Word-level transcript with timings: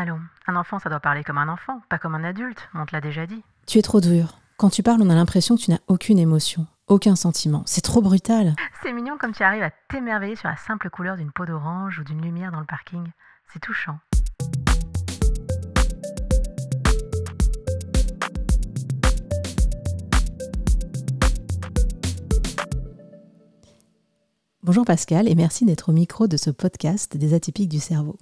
Allons, 0.00 0.20
un 0.46 0.54
enfant, 0.54 0.78
ça 0.78 0.88
doit 0.90 1.00
parler 1.00 1.24
comme 1.24 1.38
un 1.38 1.48
enfant, 1.48 1.82
pas 1.88 1.98
comme 1.98 2.14
un 2.14 2.22
adulte, 2.22 2.68
on 2.72 2.86
te 2.86 2.92
l'a 2.92 3.00
déjà 3.00 3.26
dit. 3.26 3.42
Tu 3.66 3.78
es 3.78 3.82
trop 3.82 4.00
dur. 4.00 4.38
Quand 4.56 4.70
tu 4.70 4.84
parles, 4.84 5.02
on 5.02 5.10
a 5.10 5.14
l'impression 5.16 5.56
que 5.56 5.60
tu 5.60 5.72
n'as 5.72 5.80
aucune 5.88 6.20
émotion, 6.20 6.68
aucun 6.86 7.16
sentiment. 7.16 7.64
C'est 7.66 7.80
trop 7.80 8.00
brutal. 8.00 8.54
C'est 8.80 8.92
mignon 8.92 9.18
comme 9.18 9.32
tu 9.32 9.42
arrives 9.42 9.64
à 9.64 9.72
t'émerveiller 9.88 10.36
sur 10.36 10.48
la 10.48 10.56
simple 10.56 10.88
couleur 10.88 11.16
d'une 11.16 11.32
peau 11.32 11.46
d'orange 11.46 11.98
ou 11.98 12.04
d'une 12.04 12.22
lumière 12.22 12.52
dans 12.52 12.60
le 12.60 12.64
parking. 12.64 13.10
C'est 13.52 13.58
touchant. 13.58 13.98
Bonjour 24.62 24.84
Pascal 24.84 25.28
et 25.28 25.34
merci 25.34 25.64
d'être 25.64 25.88
au 25.88 25.92
micro 25.92 26.28
de 26.28 26.36
ce 26.36 26.50
podcast 26.50 27.16
des 27.16 27.34
atypiques 27.34 27.70
du 27.70 27.80
cerveau. 27.80 28.16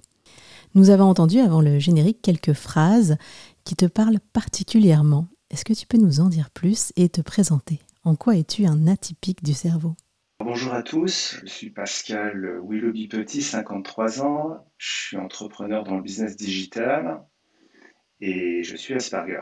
Nous 0.75 0.89
avons 0.89 1.05
entendu 1.05 1.39
avant 1.39 1.61
le 1.61 1.79
générique 1.79 2.21
quelques 2.21 2.53
phrases 2.53 3.17
qui 3.63 3.75
te 3.75 3.85
parlent 3.85 4.19
particulièrement. 4.33 5.27
Est-ce 5.49 5.65
que 5.65 5.73
tu 5.73 5.87
peux 5.87 5.97
nous 5.97 6.19
en 6.19 6.29
dire 6.29 6.49
plus 6.51 6.91
et 6.95 7.09
te 7.09 7.21
présenter? 7.21 7.79
En 8.03 8.15
quoi 8.15 8.35
es-tu 8.35 8.65
un 8.65 8.87
atypique 8.87 9.43
du 9.43 9.53
cerveau? 9.53 9.95
Bonjour 10.39 10.73
à 10.73 10.83
tous, 10.83 11.39
je 11.41 11.49
suis 11.49 11.69
Pascal 11.71 12.59
Willoughby 12.61 13.07
Petit, 13.07 13.41
53 13.41 14.21
ans, 14.21 14.65
je 14.77 14.87
suis 14.87 15.17
entrepreneur 15.17 15.83
dans 15.83 15.95
le 15.95 16.03
business 16.03 16.35
digital 16.35 17.23
et 18.21 18.61
je 18.63 18.75
suis 18.75 18.93
Asperger. 18.93 19.41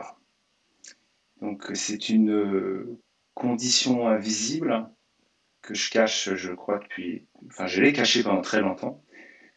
Donc 1.42 1.70
c'est 1.74 2.08
une 2.08 2.96
condition 3.34 4.08
invisible 4.08 4.88
que 5.60 5.74
je 5.74 5.90
cache, 5.90 6.34
je 6.34 6.52
crois, 6.52 6.78
depuis. 6.78 7.26
Enfin, 7.48 7.66
je 7.66 7.82
l'ai 7.82 7.92
caché 7.92 8.22
pendant 8.22 8.40
très 8.40 8.60
longtemps. 8.60 9.02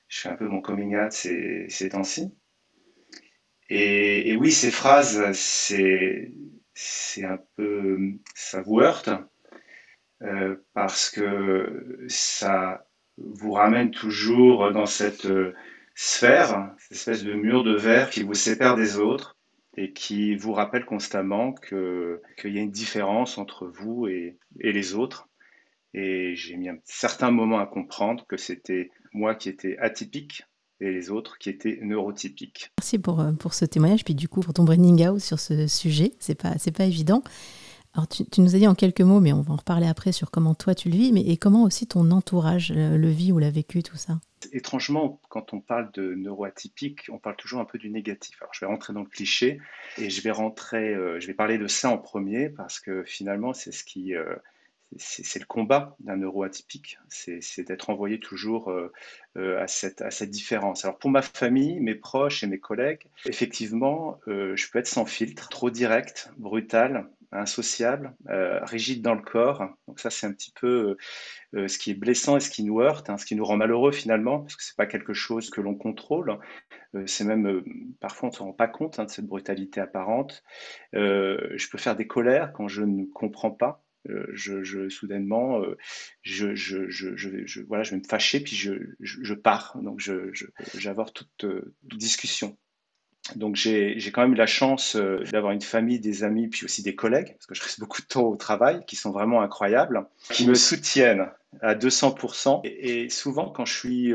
Je 0.10 0.22
fais 0.22 0.30
un 0.30 0.36
peu 0.36 0.48
mon 0.48 0.60
coming 0.60 0.96
out 0.98 1.12
ces, 1.12 1.90
temps-ci. 1.92 2.34
Et, 3.70 4.36
oui, 4.38 4.52
ces 4.52 4.72
phrases, 4.72 5.32
c'est, 5.34 6.34
un 7.24 7.40
peu. 7.56 7.98
Ça 8.34 8.62
vous 8.64 8.80
heurte 8.80 9.12
euh, 10.24 10.56
parce 10.74 11.12
que 11.12 12.06
ça 12.08 12.88
vous 13.18 13.52
ramène 13.52 13.92
toujours 13.92 14.72
dans 14.72 14.88
cette 14.88 15.26
euh, 15.26 15.54
sphère, 15.94 16.74
cette 16.80 16.98
espèce 16.98 17.24
de 17.24 17.34
mur 17.34 17.64
de 17.64 17.76
verre 17.76 18.10
qui 18.10 18.24
vous 18.24 18.34
sépare 18.34 18.76
des 18.76 18.98
autres 18.98 19.38
et 19.78 19.94
qui 19.94 20.36
vous 20.36 20.54
rappelle 20.54 20.86
constamment 20.86 21.54
qu'il 21.54 22.20
y 22.46 22.58
a 22.58 22.62
une 22.62 22.72
différence 22.72 23.38
entre 23.38 23.68
vous 23.68 24.08
et, 24.08 24.40
et 24.60 24.72
les 24.72 24.96
autres 24.96 25.29
et 25.94 26.36
j'ai 26.36 26.56
mis 26.58 26.70
un 26.70 26.78
certain 26.86 27.32
moment 27.32 27.60
à 27.60 27.66
comprendre 27.66 28.26
que 28.28 28.38
c'était 28.38 28.92
moi 29.14 29.36
qui 29.36 29.50
étais 29.50 29.78
atypique 29.80 30.44
et 30.82 30.92
les 30.92 31.10
autres 31.10 31.38
qui 31.38 31.50
étaient 31.50 31.80
neurotypiques. 31.82 32.72
Merci 32.80 33.00
pour, 33.00 33.20
euh, 33.20 33.32
pour 33.34 33.54
ce 33.54 33.66
témoignage, 33.66 34.06
puis 34.06 34.16
du 34.16 34.28
coup 34.28 34.42
pour 34.42 34.54
ton 34.54 34.64
branding 34.64 35.08
out 35.08 35.20
sur 35.20 35.40
ce 35.40 35.68
sujet. 35.68 36.14
C'est 36.20 36.42
pas, 36.42 36.58
c'est 36.58 36.72
pas 36.72 36.86
évident. 36.86 37.24
Alors 37.94 38.08
tu, 38.08 38.24
tu, 38.26 38.42
nous 38.42 38.56
as 38.56 38.60
dit 38.60 38.68
en 38.68 38.76
quelques 38.76 39.02
mots, 39.02 39.20
mais 39.20 39.34
on 39.34 39.42
va 39.42 39.54
en 39.54 39.58
reparler 39.58 39.88
après 39.88 40.12
sur 40.12 40.30
comment 40.30 40.54
toi 40.54 40.76
tu 40.76 40.90
le 40.90 40.96
vis, 40.96 41.12
mais 41.12 41.22
et 41.22 41.38
comment 41.38 41.64
aussi 41.64 41.88
ton 41.88 42.12
entourage 42.12 42.72
le, 42.72 42.98
le 42.98 43.10
vit 43.10 43.32
ou 43.32 43.40
l'a 43.40 43.50
vécu, 43.50 43.82
tout 43.82 43.98
ça? 43.98 44.20
Étrangement, 44.54 45.20
quand 45.28 45.54
on 45.54 45.60
parle 45.60 45.92
de 45.94 46.14
neuroatypique, 46.14 47.08
on 47.12 47.18
parle 47.18 47.36
toujours 47.36 47.60
un 47.60 47.66
peu 47.66 47.78
du 47.78 47.90
négatif. 47.90 48.38
Alors 48.42 48.54
je 48.54 48.62
vais 48.62 48.68
rentrer 48.68 48.94
dans 48.94 49.02
le 49.02 49.10
cliché 49.10 49.60
et 49.98 50.10
je 50.10 50.22
vais 50.22 50.32
rentrer, 50.32 50.94
euh, 50.94 51.20
je 51.20 51.28
vais 51.28 51.34
parler 51.34 51.58
de 51.58 51.68
ça 51.68 51.90
en 51.90 51.98
premier 51.98 52.50
parce 52.50 52.80
que 52.80 53.04
finalement 53.04 53.54
c'est 53.54 53.72
ce 53.72 53.84
qui 53.84 54.16
euh, 54.16 54.36
c'est 54.98 55.40
le 55.40 55.46
combat 55.46 55.96
d'un 56.00 56.18
neuroatypique, 56.18 56.98
c'est 57.10 57.64
d'être 57.64 57.90
envoyé 57.90 58.20
toujours 58.20 58.72
euh, 58.72 58.92
euh, 59.38 59.62
à, 59.62 59.68
cette, 59.68 60.30
différence. 60.30 60.84
Alors 60.84 60.98
pour 60.98 61.12
ma 61.12 61.22
famille, 61.22 61.80
mes 61.80 61.96
proches 61.96 62.44
et 62.44 62.48
mes 62.48 62.60
collègues, 62.60 63.08
effectivement, 63.26 64.20
euh, 64.28 64.56
je 64.56 64.70
peux 64.70 64.80
être 64.80 64.88
sans 64.88 65.06
filtre, 65.06 65.48
trop 65.50 65.70
direct, 65.70 66.32
brutal, 66.38 67.08
insociable, 67.32 68.16
rigide 68.28 69.04
dans 69.04 69.14
le 69.14 69.22
corps. 69.22 69.64
Donc 69.88 70.00
ça, 70.00 70.10
c'est 70.10 70.26
un 70.26 70.34
petit 70.34 70.52
peu 70.60 70.98
ce 71.54 71.78
qui 71.78 71.92
est 71.92 71.94
blessant 71.94 72.38
et 72.38 72.40
ce 72.40 72.50
qui 72.50 72.64
nous 72.64 72.82
heurte, 72.82 73.12
hein, 73.12 73.18
ce 73.18 73.26
qui 73.28 73.36
nous 73.36 73.46
rend 73.46 73.56
malheureux 73.56 73.92
finalement, 73.92 74.40
parce 74.40 74.56
que 74.56 74.64
c'est 74.64 74.76
pas 74.76 74.88
quelque 74.88 75.14
chose 75.14 75.52
que 75.52 75.62
l'on 75.62 75.76
contrôle. 75.76 76.40
C'est 77.06 77.26
même 77.26 77.64
parfois 78.00 78.30
on 78.30 78.32
ne 78.32 78.36
se 78.36 78.42
rend 78.42 78.54
pas 78.54 78.68
compte 78.68 78.98
hein, 78.98 79.06
de 79.06 79.12
cette 79.12 79.28
brutalité 79.28 79.80
apparente. 79.80 80.44
je 80.94 81.70
peux 81.70 81.78
faire 81.78 81.96
des 81.96 82.08
colères 82.08 82.52
quand 82.52 82.68
je 82.68 82.82
ne 82.82 83.06
comprends 83.06 83.52
pas. 83.52 83.84
Euh, 84.08 84.26
je, 84.34 84.64
je, 84.64 84.90
soudainement, 84.90 85.62
euh, 85.62 85.78
je, 86.22 86.56
je, 86.56 87.62
voilà, 87.68 87.84
je 87.84 87.92
vais 87.92 87.98
me 87.98 88.08
fâcher, 88.08 88.40
puis 88.40 88.56
je, 88.56 89.34
pars. 89.34 89.78
Donc, 89.82 90.00
j'avore 90.78 91.12
toute, 91.12 91.30
toute, 91.38 91.74
discussion. 91.98 92.58
Donc, 93.36 93.56
j'ai 93.56 94.00
quand 94.12 94.22
même 94.22 94.32
eu 94.32 94.38
la 94.38 94.48
chance 94.48 94.96
euh, 94.96 95.24
d'avoir 95.32 95.52
une 95.52 95.62
famille, 95.62 96.00
des 96.00 96.24
amis, 96.24 96.48
puis 96.48 96.64
aussi 96.66 96.82
des 96.82 96.96
collègues, 96.96 97.34
parce 97.34 97.46
que 97.46 97.56
je 97.56 97.62
reste 97.62 97.80
beaucoup 97.80 98.02
de 98.02 98.08
temps 98.08 98.24
au 98.24 98.36
travail, 98.38 98.84
qui 98.88 98.96
sont 98.96 99.12
vraiment 99.12 99.42
incroyables, 99.42 100.08
qui 100.32 100.48
me 100.48 100.56
soutiennent 100.56 101.30
à 101.62 101.76
200%. 101.76 102.62
Et, 102.64 103.10
souvent, 103.10 103.50
quand 103.50 103.66
je 103.66 103.74
suis, 103.74 104.14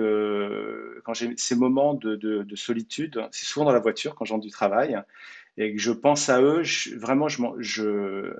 quand 1.05 1.13
j'ai 1.13 1.35
ces 1.37 1.57
moments 1.57 1.95
de, 1.95 2.17
de, 2.17 2.43
de 2.43 2.57
solitude, 2.57 3.21
c'est 3.31 3.45
souvent 3.45 3.67
dans 3.67 3.73
la 3.73 3.81
voiture, 3.81 4.15
quand 4.15 4.25
j'entre 4.25 4.45
du 4.45 4.51
travail, 4.51 4.99
et 5.57 5.73
que 5.75 5.81
je 5.81 5.93
pense 5.93 6.29
à 6.29 6.43
eux, 6.43 6.63
vraiment, 6.97 7.29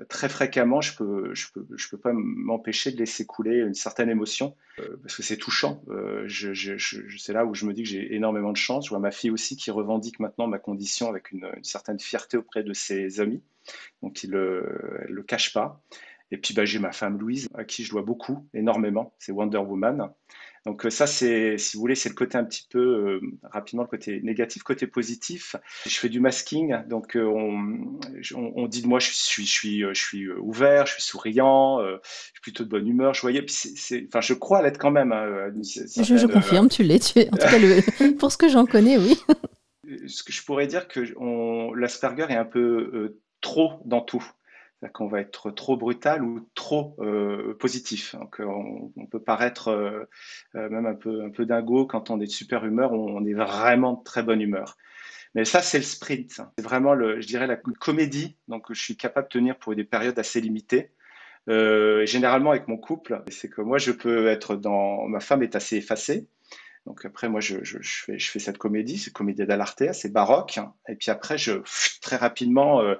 très 0.09 0.27
fréquemment, 0.29 0.81
je 0.81 0.95
peux, 0.97 1.33
je 1.33 1.47
peux, 1.53 1.65
je 1.75 1.87
peux 1.87 1.97
pas 1.97 2.11
m'empêcher 2.13 2.91
de 2.91 2.97
laisser 2.97 3.25
couler 3.25 3.59
une 3.59 3.73
certaine 3.73 4.09
émotion 4.09 4.55
euh, 4.79 4.97
parce 5.01 5.15
que 5.15 5.23
c'est 5.23 5.37
touchant. 5.37 5.81
Euh, 5.89 6.27
c'est 6.27 7.33
là 7.33 7.45
où 7.45 7.53
je 7.53 7.65
me 7.65 7.73
dis 7.73 7.83
que 7.83 7.89
j'ai 7.89 8.15
énormément 8.15 8.51
de 8.51 8.57
chance. 8.57 8.85
Je 8.85 8.89
vois 8.89 8.99
ma 8.99 9.11
fille 9.11 9.31
aussi 9.31 9.55
qui 9.55 9.71
revendique 9.71 10.19
maintenant 10.19 10.47
ma 10.47 10.59
condition 10.59 11.09
avec 11.09 11.31
une, 11.31 11.49
certaine 11.63 11.99
fierté 11.99 12.35
auprès 12.35 12.63
de 12.63 12.73
ses 12.73 13.21
amis, 13.21 13.41
donc 14.01 14.23
il 14.23 14.31
le, 14.31 15.05
elle 15.07 15.13
le 15.13 15.23
cache 15.23 15.53
pas. 15.53 15.81
Et 16.31 16.37
puis 16.37 16.53
bah, 16.53 16.65
j'ai 16.65 16.79
ma 16.79 16.91
femme 16.91 17.17
Louise 17.17 17.47
à 17.53 17.63
qui 17.63 17.85
je 17.85 17.91
dois 17.91 18.01
beaucoup, 18.01 18.45
énormément. 18.53 19.13
C'est 19.19 19.31
Wonder 19.31 19.59
Woman. 19.59 20.09
Donc 20.65 20.85
euh, 20.85 20.89
ça, 20.89 21.05
c'est, 21.05 21.57
si 21.59 21.77
vous 21.77 21.81
voulez, 21.81 21.93
c'est 21.93 22.09
le 22.09 22.15
côté 22.15 22.37
un 22.37 22.43
petit 22.43 22.65
peu 22.69 22.79
euh, 22.79 23.21
rapidement 23.43 23.83
le 23.83 23.87
côté 23.87 24.19
négatif, 24.23 24.63
côté 24.63 24.87
positif. 24.87 25.55
Je 25.85 25.95
fais 25.95 26.09
du 26.09 26.19
masking, 26.19 26.75
donc 26.87 27.15
euh, 27.15 27.23
on, 27.23 27.99
on, 28.35 28.67
dit 28.67 28.81
de 28.81 28.87
moi, 28.87 28.99
je 28.99 29.11
suis, 29.11 29.45
je 29.45 29.51
suis, 29.51 29.81
je 29.81 29.93
suis 29.93 30.27
ouvert, 30.31 30.87
je 30.87 30.93
suis 30.93 31.03
souriant, 31.03 31.79
je 31.81 31.99
suis 32.33 32.41
plutôt 32.41 32.63
de 32.63 32.69
bonne 32.69 32.87
humeur. 32.87 33.13
Je 33.13 33.21
voyais, 33.21 33.43
puis 33.43 33.53
c'est, 33.53 34.07
enfin, 34.07 34.21
je 34.21 34.33
crois 34.33 34.63
l'être 34.63 34.79
quand 34.79 34.91
même. 34.91 35.11
Hein, 35.11 35.51
je, 35.61 36.17
je, 36.17 36.25
confirme, 36.25 36.67
tu 36.67 36.81
l'es. 36.81 36.99
Tu 36.99 37.19
es, 37.19 37.27
en 37.27 37.37
tout 37.37 37.47
cas, 37.47 37.59
le, 37.59 38.15
pour 38.17 38.31
ce 38.31 38.37
que 38.37 38.49
j'en 38.49 38.65
connais, 38.65 38.97
oui. 38.97 39.19
ce 40.07 40.23
que 40.23 40.33
je 40.33 40.43
pourrais 40.43 40.65
dire 40.65 40.87
que 40.87 40.99
l'Asperger 41.75 42.25
est 42.29 42.37
un 42.37 42.45
peu 42.45 43.19
trop 43.41 43.73
dans 43.85 44.01
tout 44.01 44.25
qu'on 44.93 45.07
va 45.07 45.21
être 45.21 45.51
trop 45.51 45.77
brutal 45.77 46.23
ou 46.23 46.47
trop 46.53 46.95
euh, 46.99 47.55
positif. 47.55 48.15
Donc, 48.15 48.37
on, 48.39 48.91
on, 48.95 49.05
peut 49.05 49.21
paraître 49.21 49.69
euh, 49.69 50.05
euh, 50.55 50.69
même 50.69 50.85
un 50.85 50.95
peu, 50.95 51.23
un 51.23 51.29
peu 51.29 51.45
dingo 51.45 51.85
quand 51.85 52.09
on 52.09 52.19
est 52.19 52.25
de 52.25 52.31
super 52.31 52.65
humeur, 52.65 52.91
on, 52.93 53.25
est 53.25 53.33
vraiment 53.33 53.93
de 53.93 54.03
très 54.03 54.23
bonne 54.23 54.41
humeur. 54.41 54.77
Mais 55.33 55.43
ça, 55.43 55.61
c'est 55.61 55.77
le 55.77 55.83
sprint. 55.83 56.41
C'est 56.57 56.63
vraiment, 56.63 56.93
le, 56.93 57.19
je 57.19 57.27
dirais, 57.27 57.47
la 57.47 57.57
comédie. 57.57 58.37
Donc, 58.47 58.67
je 58.71 58.81
suis 58.81 58.95
capable 58.95 59.27
de 59.27 59.33
tenir 59.33 59.57
pour 59.57 59.75
des 59.75 59.83
périodes 59.83 60.17
assez 60.17 60.39
limitées. 60.39 60.91
Euh, 61.49 62.05
généralement, 62.05 62.51
avec 62.51 62.67
mon 62.67 62.77
couple, 62.77 63.21
c'est 63.29 63.49
que 63.49 63.61
moi, 63.61 63.77
je 63.77 63.91
peux 63.91 64.27
être 64.27 64.55
dans. 64.55 65.07
Ma 65.07 65.19
femme 65.19 65.43
est 65.43 65.55
assez 65.55 65.77
effacée. 65.77 66.27
Donc 66.85 67.03
après, 67.03 67.29
moi, 67.29 67.39
je, 67.39 67.57
fais, 67.81 68.39
cette 68.39 68.59
comédie, 68.59 68.99
c'est 68.99 69.11
comédie 69.11 69.43
d'Alartea, 69.45 69.91
c'est 69.93 70.11
baroque. 70.11 70.59
Et 70.87 70.95
puis 70.95 71.09
après, 71.09 71.37
je, 71.37 71.53
très 72.01 72.15
rapidement, 72.15 72.81
euh, 72.81 72.95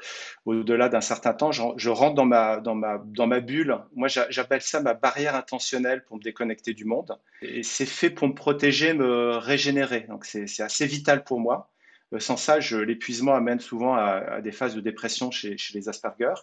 au-delà 0.45 0.89
d'un 0.89 1.01
certain 1.01 1.33
temps, 1.33 1.51
je, 1.51 1.89
rentre 1.89 2.15
dans 2.15 2.25
ma, 2.25 3.39
bulle. 3.39 3.77
Moi, 3.93 4.07
j'appelle 4.07 4.61
ça 4.61 4.81
ma 4.81 4.95
barrière 4.95 5.35
intentionnelle 5.35 6.03
pour 6.03 6.17
me 6.17 6.23
déconnecter 6.23 6.73
du 6.73 6.85
monde. 6.85 7.19
Et 7.43 7.61
c'est 7.61 7.85
fait 7.85 8.09
pour 8.09 8.27
me 8.27 8.33
protéger, 8.33 8.93
me 8.93 9.37
régénérer. 9.37 10.01
Donc 10.09 10.25
c'est 10.25 10.61
assez 10.61 10.87
vital 10.87 11.23
pour 11.23 11.39
moi. 11.39 11.69
Euh, 12.13 12.19
sans 12.19 12.37
ça, 12.37 12.57
l'épuisement 12.59 13.35
amène 13.35 13.59
souvent 13.59 13.95
à, 13.95 14.41
des 14.41 14.51
phases 14.51 14.75
de 14.75 14.81
dépression 14.81 15.29
chez, 15.29 15.55
les 15.75 15.89
Asperger. 15.89 16.33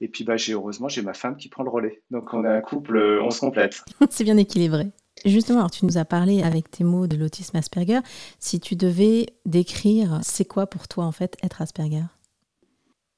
Et 0.00 0.08
puis, 0.08 0.24
bah, 0.24 0.36
heureusement, 0.48 0.88
j'ai 0.88 1.02
ma 1.02 1.14
femme 1.14 1.36
qui 1.36 1.50
prend 1.50 1.62
le 1.62 1.70
relais. 1.70 2.02
Donc, 2.10 2.32
on 2.32 2.44
a 2.44 2.50
un 2.50 2.60
couple, 2.62 2.96
on 3.22 3.30
se 3.30 3.40
complète. 3.40 3.84
c'est 4.10 4.24
bien 4.24 4.36
équilibré. 4.36 4.86
Justement, 5.24 5.68
tu 5.68 5.86
nous 5.86 5.98
as 5.98 6.04
parlé 6.04 6.42
avec 6.42 6.70
tes 6.70 6.84
mots 6.84 7.06
de 7.06 7.16
l'autisme 7.16 7.56
Asperger. 7.56 8.00
Si 8.38 8.60
tu 8.60 8.76
devais 8.76 9.26
décrire, 9.44 10.20
c'est 10.22 10.44
quoi 10.44 10.66
pour 10.66 10.88
toi 10.88 11.04
en 11.04 11.12
fait 11.12 11.36
être 11.42 11.62
Asperger? 11.62 12.04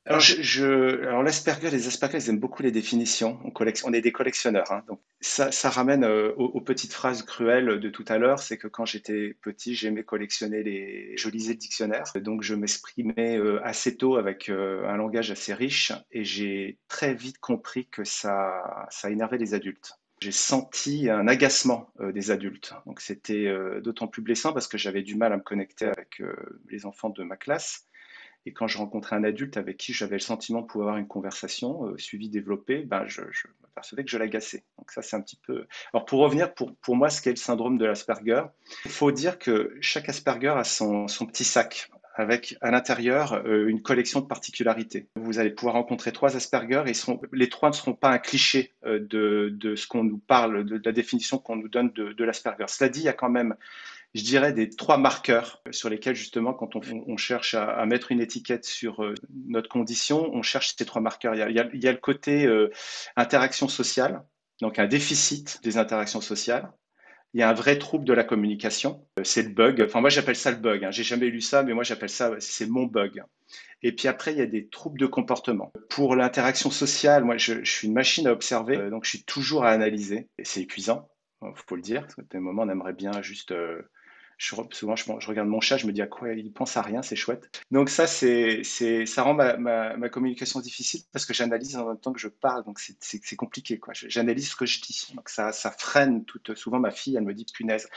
Alors, 0.08 1.22
l'Asperger, 1.22 1.70
les 1.70 1.86
Asperger, 1.86 2.16
ils 2.16 2.30
aiment 2.30 2.38
beaucoup 2.38 2.62
les 2.62 2.70
définitions. 2.70 3.38
On, 3.84 3.92
est 3.92 4.00
des 4.00 4.12
collectionneurs. 4.12 4.72
Hein, 4.72 4.82
donc 4.88 5.00
ça, 5.20 5.50
ramène 5.68 6.02
euh, 6.02 6.32
aux, 6.38 6.46
aux, 6.46 6.60
petites 6.62 6.94
phrases 6.94 7.22
cruelles 7.22 7.78
de 7.78 7.90
tout 7.90 8.06
à 8.08 8.16
l'heure. 8.16 8.38
C'est 8.38 8.56
que 8.56 8.68
quand 8.68 8.86
j'étais 8.86 9.36
petit, 9.42 9.74
j'aimais 9.74 10.04
collectionner 10.04 10.62
les. 10.62 11.14
Je 11.18 11.28
lisais 11.28 11.52
le 11.52 11.58
dictionnaire. 11.58 12.04
Donc 12.22 12.42
je 12.42 12.54
m'exprimais 12.54 13.36
euh, 13.36 13.60
assez 13.62 13.98
tôt 13.98 14.16
avec 14.16 14.48
euh, 14.48 14.88
un 14.88 14.96
langage 14.96 15.30
assez 15.30 15.52
riche. 15.52 15.92
Et 16.10 16.24
j'ai 16.24 16.78
très 16.88 17.12
vite 17.12 17.38
compris 17.38 17.86
que 17.88 18.04
ça, 18.04 18.86
ça 18.88 19.10
énervait 19.10 19.38
les 19.38 19.52
adultes. 19.52 19.97
J'ai 20.20 20.32
senti 20.32 21.08
un 21.10 21.28
agacement 21.28 21.92
des 22.00 22.30
adultes. 22.30 22.74
Donc 22.86 23.00
c'était 23.00 23.52
d'autant 23.82 24.08
plus 24.08 24.22
blessant 24.22 24.52
parce 24.52 24.68
que 24.68 24.78
j'avais 24.78 25.02
du 25.02 25.16
mal 25.16 25.32
à 25.32 25.36
me 25.36 25.42
connecter 25.42 25.86
avec 25.86 26.22
les 26.68 26.86
enfants 26.86 27.10
de 27.10 27.22
ma 27.22 27.36
classe. 27.36 27.86
Et 28.46 28.52
quand 28.52 28.66
je 28.66 28.78
rencontrais 28.78 29.16
un 29.16 29.24
adulte 29.24 29.56
avec 29.56 29.76
qui 29.76 29.92
j'avais 29.92 30.16
le 30.16 30.20
sentiment 30.20 30.62
de 30.62 30.66
pouvoir 30.66 30.88
avoir 30.88 31.00
une 31.00 31.08
conversation 31.08 31.94
suivie, 31.98 32.30
développée, 32.30 32.78
ben 32.78 33.06
je, 33.06 33.20
je 33.30 33.46
m'apercevais 33.62 34.04
que 34.04 34.10
je 34.10 34.16
l'agaçais. 34.16 34.64
Donc 34.78 34.90
ça, 34.90 35.02
c'est 35.02 35.16
un 35.16 35.20
petit 35.20 35.38
peu... 35.46 35.66
Alors 35.92 36.06
pour 36.06 36.20
revenir, 36.20 36.54
pour, 36.54 36.74
pour 36.76 36.96
moi, 36.96 37.10
ce 37.10 37.20
qu'est 37.20 37.30
le 37.30 37.36
syndrome 37.36 37.76
de 37.76 37.84
l'Asperger, 37.84 38.44
il 38.84 38.90
faut 38.90 39.12
dire 39.12 39.38
que 39.38 39.76
chaque 39.80 40.08
Asperger 40.08 40.54
a 40.56 40.64
son, 40.64 41.08
son 41.08 41.26
petit 41.26 41.44
sac 41.44 41.90
avec 42.18 42.56
à 42.60 42.72
l'intérieur 42.72 43.34
euh, 43.46 43.68
une 43.68 43.80
collection 43.80 44.20
de 44.20 44.26
particularités. 44.26 45.08
Vous 45.14 45.38
allez 45.38 45.50
pouvoir 45.50 45.74
rencontrer 45.74 46.10
trois 46.10 46.36
Asperger 46.36 46.82
et 46.86 46.92
les 47.32 47.48
trois 47.48 47.70
ne 47.70 47.74
seront 47.74 47.94
pas 47.94 48.10
un 48.10 48.18
cliché 48.18 48.74
euh, 48.84 48.98
de, 49.00 49.76
ce 49.76 49.86
qu'on 49.86 50.02
nous 50.02 50.18
parle, 50.18 50.64
de, 50.64 50.82
la 50.84 50.92
définition 50.92 51.38
qu'on 51.38 51.56
nous 51.56 51.68
donne 51.68 51.92
de, 51.92 52.24
l'Asperger. 52.24 52.64
Cela 52.66 52.90
dit, 52.90 53.00
il 53.00 53.04
y 53.04 53.08
a 53.08 53.12
quand 53.12 53.30
même, 53.30 53.54
je 54.14 54.22
dirais, 54.24 54.52
des 54.52 54.68
trois 54.68 54.98
marqueurs 54.98 55.62
sur 55.70 55.88
lesquels 55.88 56.16
justement, 56.16 56.52
quand 56.52 56.74
on, 56.74 57.16
cherche 57.16 57.54
à, 57.54 57.86
mettre 57.86 58.10
une 58.10 58.20
étiquette 58.20 58.64
sur 58.64 59.04
euh, 59.04 59.14
notre 59.46 59.68
condition, 59.68 60.28
on 60.34 60.42
cherche 60.42 60.74
ces 60.76 60.84
trois 60.84 61.00
marqueurs. 61.00 61.36
Il 61.36 61.54
y 61.54 61.88
a 61.88 61.92
le 61.92 61.98
côté 61.98 62.48
interaction 63.16 63.68
sociale, 63.68 64.24
donc 64.60 64.80
un 64.80 64.88
déficit 64.88 65.60
des 65.62 65.78
interactions 65.78 66.20
sociales 66.20 66.68
il 67.34 67.40
y 67.40 67.42
a 67.42 67.50
un 67.50 67.54
vrai 67.54 67.78
trouble 67.78 68.04
de 68.04 68.12
la 68.12 68.24
communication. 68.24 69.04
Euh, 69.18 69.24
c'est 69.24 69.42
le 69.42 69.50
bug. 69.50 69.82
Enfin, 69.82 70.00
moi, 70.00 70.10
j'appelle 70.10 70.36
ça 70.36 70.50
le 70.50 70.56
bug. 70.56 70.84
Hein. 70.84 70.90
J'ai 70.90 71.02
jamais 71.02 71.26
lu 71.26 71.40
ça, 71.40 71.62
mais 71.62 71.74
moi, 71.74 71.84
j'appelle 71.84 72.08
ça, 72.08 72.32
c'est 72.40 72.66
mon 72.66 72.84
bug. 72.84 73.22
Et 73.82 73.92
puis 73.92 74.08
après, 74.08 74.32
il 74.32 74.38
y 74.38 74.42
a 74.42 74.46
des 74.46 74.68
troubles 74.68 74.98
de 74.98 75.06
comportement. 75.06 75.72
Pour 75.88 76.16
l'interaction 76.16 76.70
sociale, 76.70 77.24
moi, 77.24 77.36
je, 77.36 77.64
suis 77.64 77.86
une 77.86 77.94
machine 77.94 78.26
à 78.26 78.32
observer, 78.32 78.76
euh, 78.76 78.90
donc 78.90 79.04
je 79.04 79.10
suis 79.10 79.24
toujours 79.24 79.64
à 79.64 79.70
analyser. 79.70 80.28
Et 80.38 80.44
c'est 80.44 80.62
épuisant, 80.62 81.08
il 81.42 81.52
faut 81.66 81.76
le 81.76 81.82
dire. 81.82 82.02
Parce 82.02 82.14
qu'à 82.14 82.38
un 82.38 82.40
moment, 82.40 82.62
on 82.62 82.70
aimerait 82.70 82.94
bien 82.94 83.22
juste 83.22 83.52
euh, 83.52 83.82
souvent, 84.38 84.96
je, 84.96 85.26
regarde 85.26 85.48
mon 85.48 85.60
chat, 85.60 85.76
je 85.76 85.86
me 85.86 85.92
dis 85.92 86.02
à 86.02 86.06
quoi 86.06 86.32
il 86.32 86.52
pense 86.52 86.76
à 86.76 86.82
rien, 86.82 87.02
c'est 87.02 87.16
chouette. 87.16 87.62
Donc 87.70 87.90
ça, 87.90 88.06
c'est, 88.06 88.62
ça 89.04 89.22
rend 89.22 89.34
ma, 89.34 89.56
ma, 89.56 90.08
communication 90.08 90.60
difficile 90.60 91.00
parce 91.12 91.26
que 91.26 91.34
j'analyse 91.34 91.76
en 91.76 91.88
même 91.88 91.98
temps 91.98 92.12
que 92.12 92.20
je 92.20 92.28
parle, 92.28 92.64
donc 92.64 92.78
c'est, 92.78 93.36
compliqué. 93.36 93.80
J'analyse 94.06 94.50
ce 94.50 94.56
que 94.56 94.66
je 94.66 94.80
dis, 94.80 95.08
donc 95.14 95.28
ça, 95.28 95.52
ça 95.52 95.70
freine. 95.70 96.24
Toute, 96.24 96.54
souvent, 96.54 96.78
ma 96.78 96.90
fille, 96.90 97.16
elle 97.16 97.24
me 97.24 97.34
dit 97.34 97.46
punaise. 97.52 97.88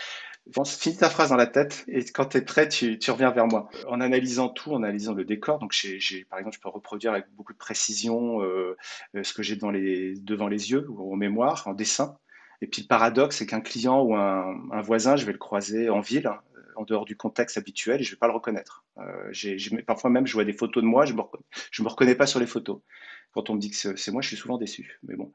Finis 0.66 0.98
ta 0.98 1.10
phrase 1.10 1.30
dans 1.30 1.36
la 1.36 1.46
tête 1.46 1.86
et 1.88 2.04
quand 2.04 2.26
tu 2.26 2.38
es 2.38 2.42
prêt, 2.42 2.68
tu, 2.68 2.98
tu, 2.98 3.12
reviens 3.12 3.30
vers 3.30 3.46
moi. 3.46 3.70
En 3.88 4.02
analysant 4.02 4.50
tout, 4.50 4.72
en 4.72 4.78
analysant 4.78 5.14
le 5.14 5.24
décor, 5.24 5.60
donc 5.60 5.72
j'ai, 5.72 6.26
par 6.26 6.40
exemple, 6.40 6.56
je 6.56 6.62
peux 6.62 6.70
reproduire 6.70 7.12
avec 7.12 7.26
beaucoup 7.36 7.54
de 7.54 7.60
précision 7.60 8.42
euh, 8.42 8.76
euh 9.16 9.24
ce 9.24 9.34
que 9.34 9.44
j'ai 9.44 9.56
devant 9.56 9.70
les 10.48 10.72
yeux 10.72 10.88
ou 10.90 11.14
en 11.14 11.16
mémoire, 11.16 11.68
en 11.68 11.74
dessin. 11.74 12.18
Et 12.62 12.68
puis 12.68 12.84
le 12.84 12.88
paradoxe, 12.88 13.38
c'est 13.38 13.48
qu'un 13.48 13.62
client 13.62 14.02
ou 14.02 14.16
un, 14.16 14.82
voisin, 14.82 15.16
je 15.16 15.26
vais 15.26 15.32
le 15.32 15.40
croiser 15.40 15.90
en 15.90 16.00
ville, 16.00 16.28
euh, 16.28 16.62
en 16.76 16.84
dehors 16.84 17.06
du 17.06 17.18
contexte 17.18 17.58
habituel, 17.58 18.02
et 18.02 18.04
je 18.04 18.12
ne 18.12 18.16
vais 18.16 18.20
pas 18.20 18.28
le 18.28 18.34
reconnaître. 18.34 18.86
Euh, 19.00 19.32
parfois 19.86 20.12
même, 20.12 20.28
je 20.28 20.34
vois 20.34 20.46
des 20.46 20.54
photos 20.54 20.84
de 20.84 20.88
moi, 20.88 21.06
je 21.06 21.14
ne 21.14 21.18
me, 21.18 21.90
reconnais 21.90 22.16
pas 22.16 22.28
sur 22.28 22.40
les 22.40 22.46
photos. 22.46 22.80
Quand 23.34 23.50
on 23.50 23.56
me 23.56 23.60
dit 23.60 23.72
que 23.72 23.96
c'est 23.96 24.12
moi, 24.12 24.22
je 24.22 24.28
suis 24.28 24.38
souvent 24.38 24.58
déçu. 24.58 25.00
Mais 25.04 25.16
bon. 25.16 25.32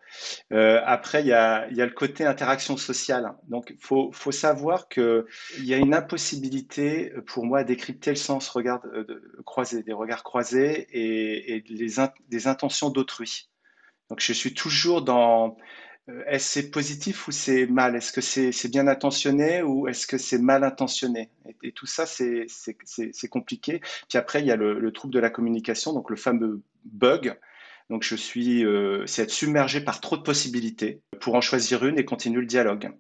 Euh, 0.52 0.82
après, 0.84 1.22
il 1.22 1.28
y 1.28 1.32
a, 1.32 1.66
le 1.70 1.90
côté 1.90 2.26
interaction 2.26 2.76
sociale. 2.76 3.34
Donc, 3.48 3.70
il 3.70 3.80
faut, 3.80 4.12
faut, 4.12 4.32
savoir 4.32 4.88
qu'il 4.88 5.24
y 5.60 5.72
a 5.72 5.78
une 5.78 5.94
impossibilité 5.94 7.14
pour 7.26 7.46
moi 7.46 7.60
à 7.60 7.64
décrypter 7.64 8.10
le 8.10 8.16
sens 8.16 8.54
croisé, 9.46 9.82
des 9.82 9.94
regards 9.94 10.24
croisés 10.24 10.86
et, 10.92 11.64
des 12.28 12.48
intentions 12.48 12.90
d'autrui. 12.90 13.48
Donc, 14.10 14.20
je 14.20 14.34
suis 14.34 14.52
toujours 14.52 15.00
dans 15.00 15.56
est-ce 16.26 16.48
c'est 16.48 16.70
positif 16.70 17.26
ou 17.28 17.32
c'est 17.32 17.66
mal? 17.66 17.96
Est-ce 17.96 18.12
que 18.12 18.20
c'est 18.20 18.68
bien 18.68 18.86
intentionné 18.86 19.62
ou 19.62 19.88
est-ce 19.88 20.06
que 20.06 20.18
c'est 20.18 20.38
mal 20.38 20.64
intentionné? 20.64 21.30
Et, 21.62 21.72
tout 21.72 21.86
ça, 21.86 22.06
c'est 22.06 23.28
compliqué. 23.28 23.80
Puis 24.08 24.18
après, 24.18 24.40
il 24.40 24.46
y 24.46 24.52
a 24.52 24.56
le, 24.56 24.78
le, 24.78 24.92
trouble 24.92 25.12
de 25.12 25.18
la 25.20 25.30
communication, 25.30 25.92
donc 25.92 26.10
le 26.10 26.16
fameux 26.16 26.62
bug. 26.84 27.36
Donc 27.90 28.02
je 28.02 28.16
suis, 28.16 28.64
euh, 28.64 29.06
c'est 29.06 29.22
être 29.22 29.30
submergé 29.30 29.80
par 29.80 30.00
trop 30.00 30.16
de 30.16 30.22
possibilités 30.22 31.02
pour 31.20 31.34
en 31.34 31.40
choisir 31.40 31.84
une 31.86 31.98
et 31.98 32.04
continuer 32.04 32.40
le 32.40 32.46
dialogue. 32.46 32.92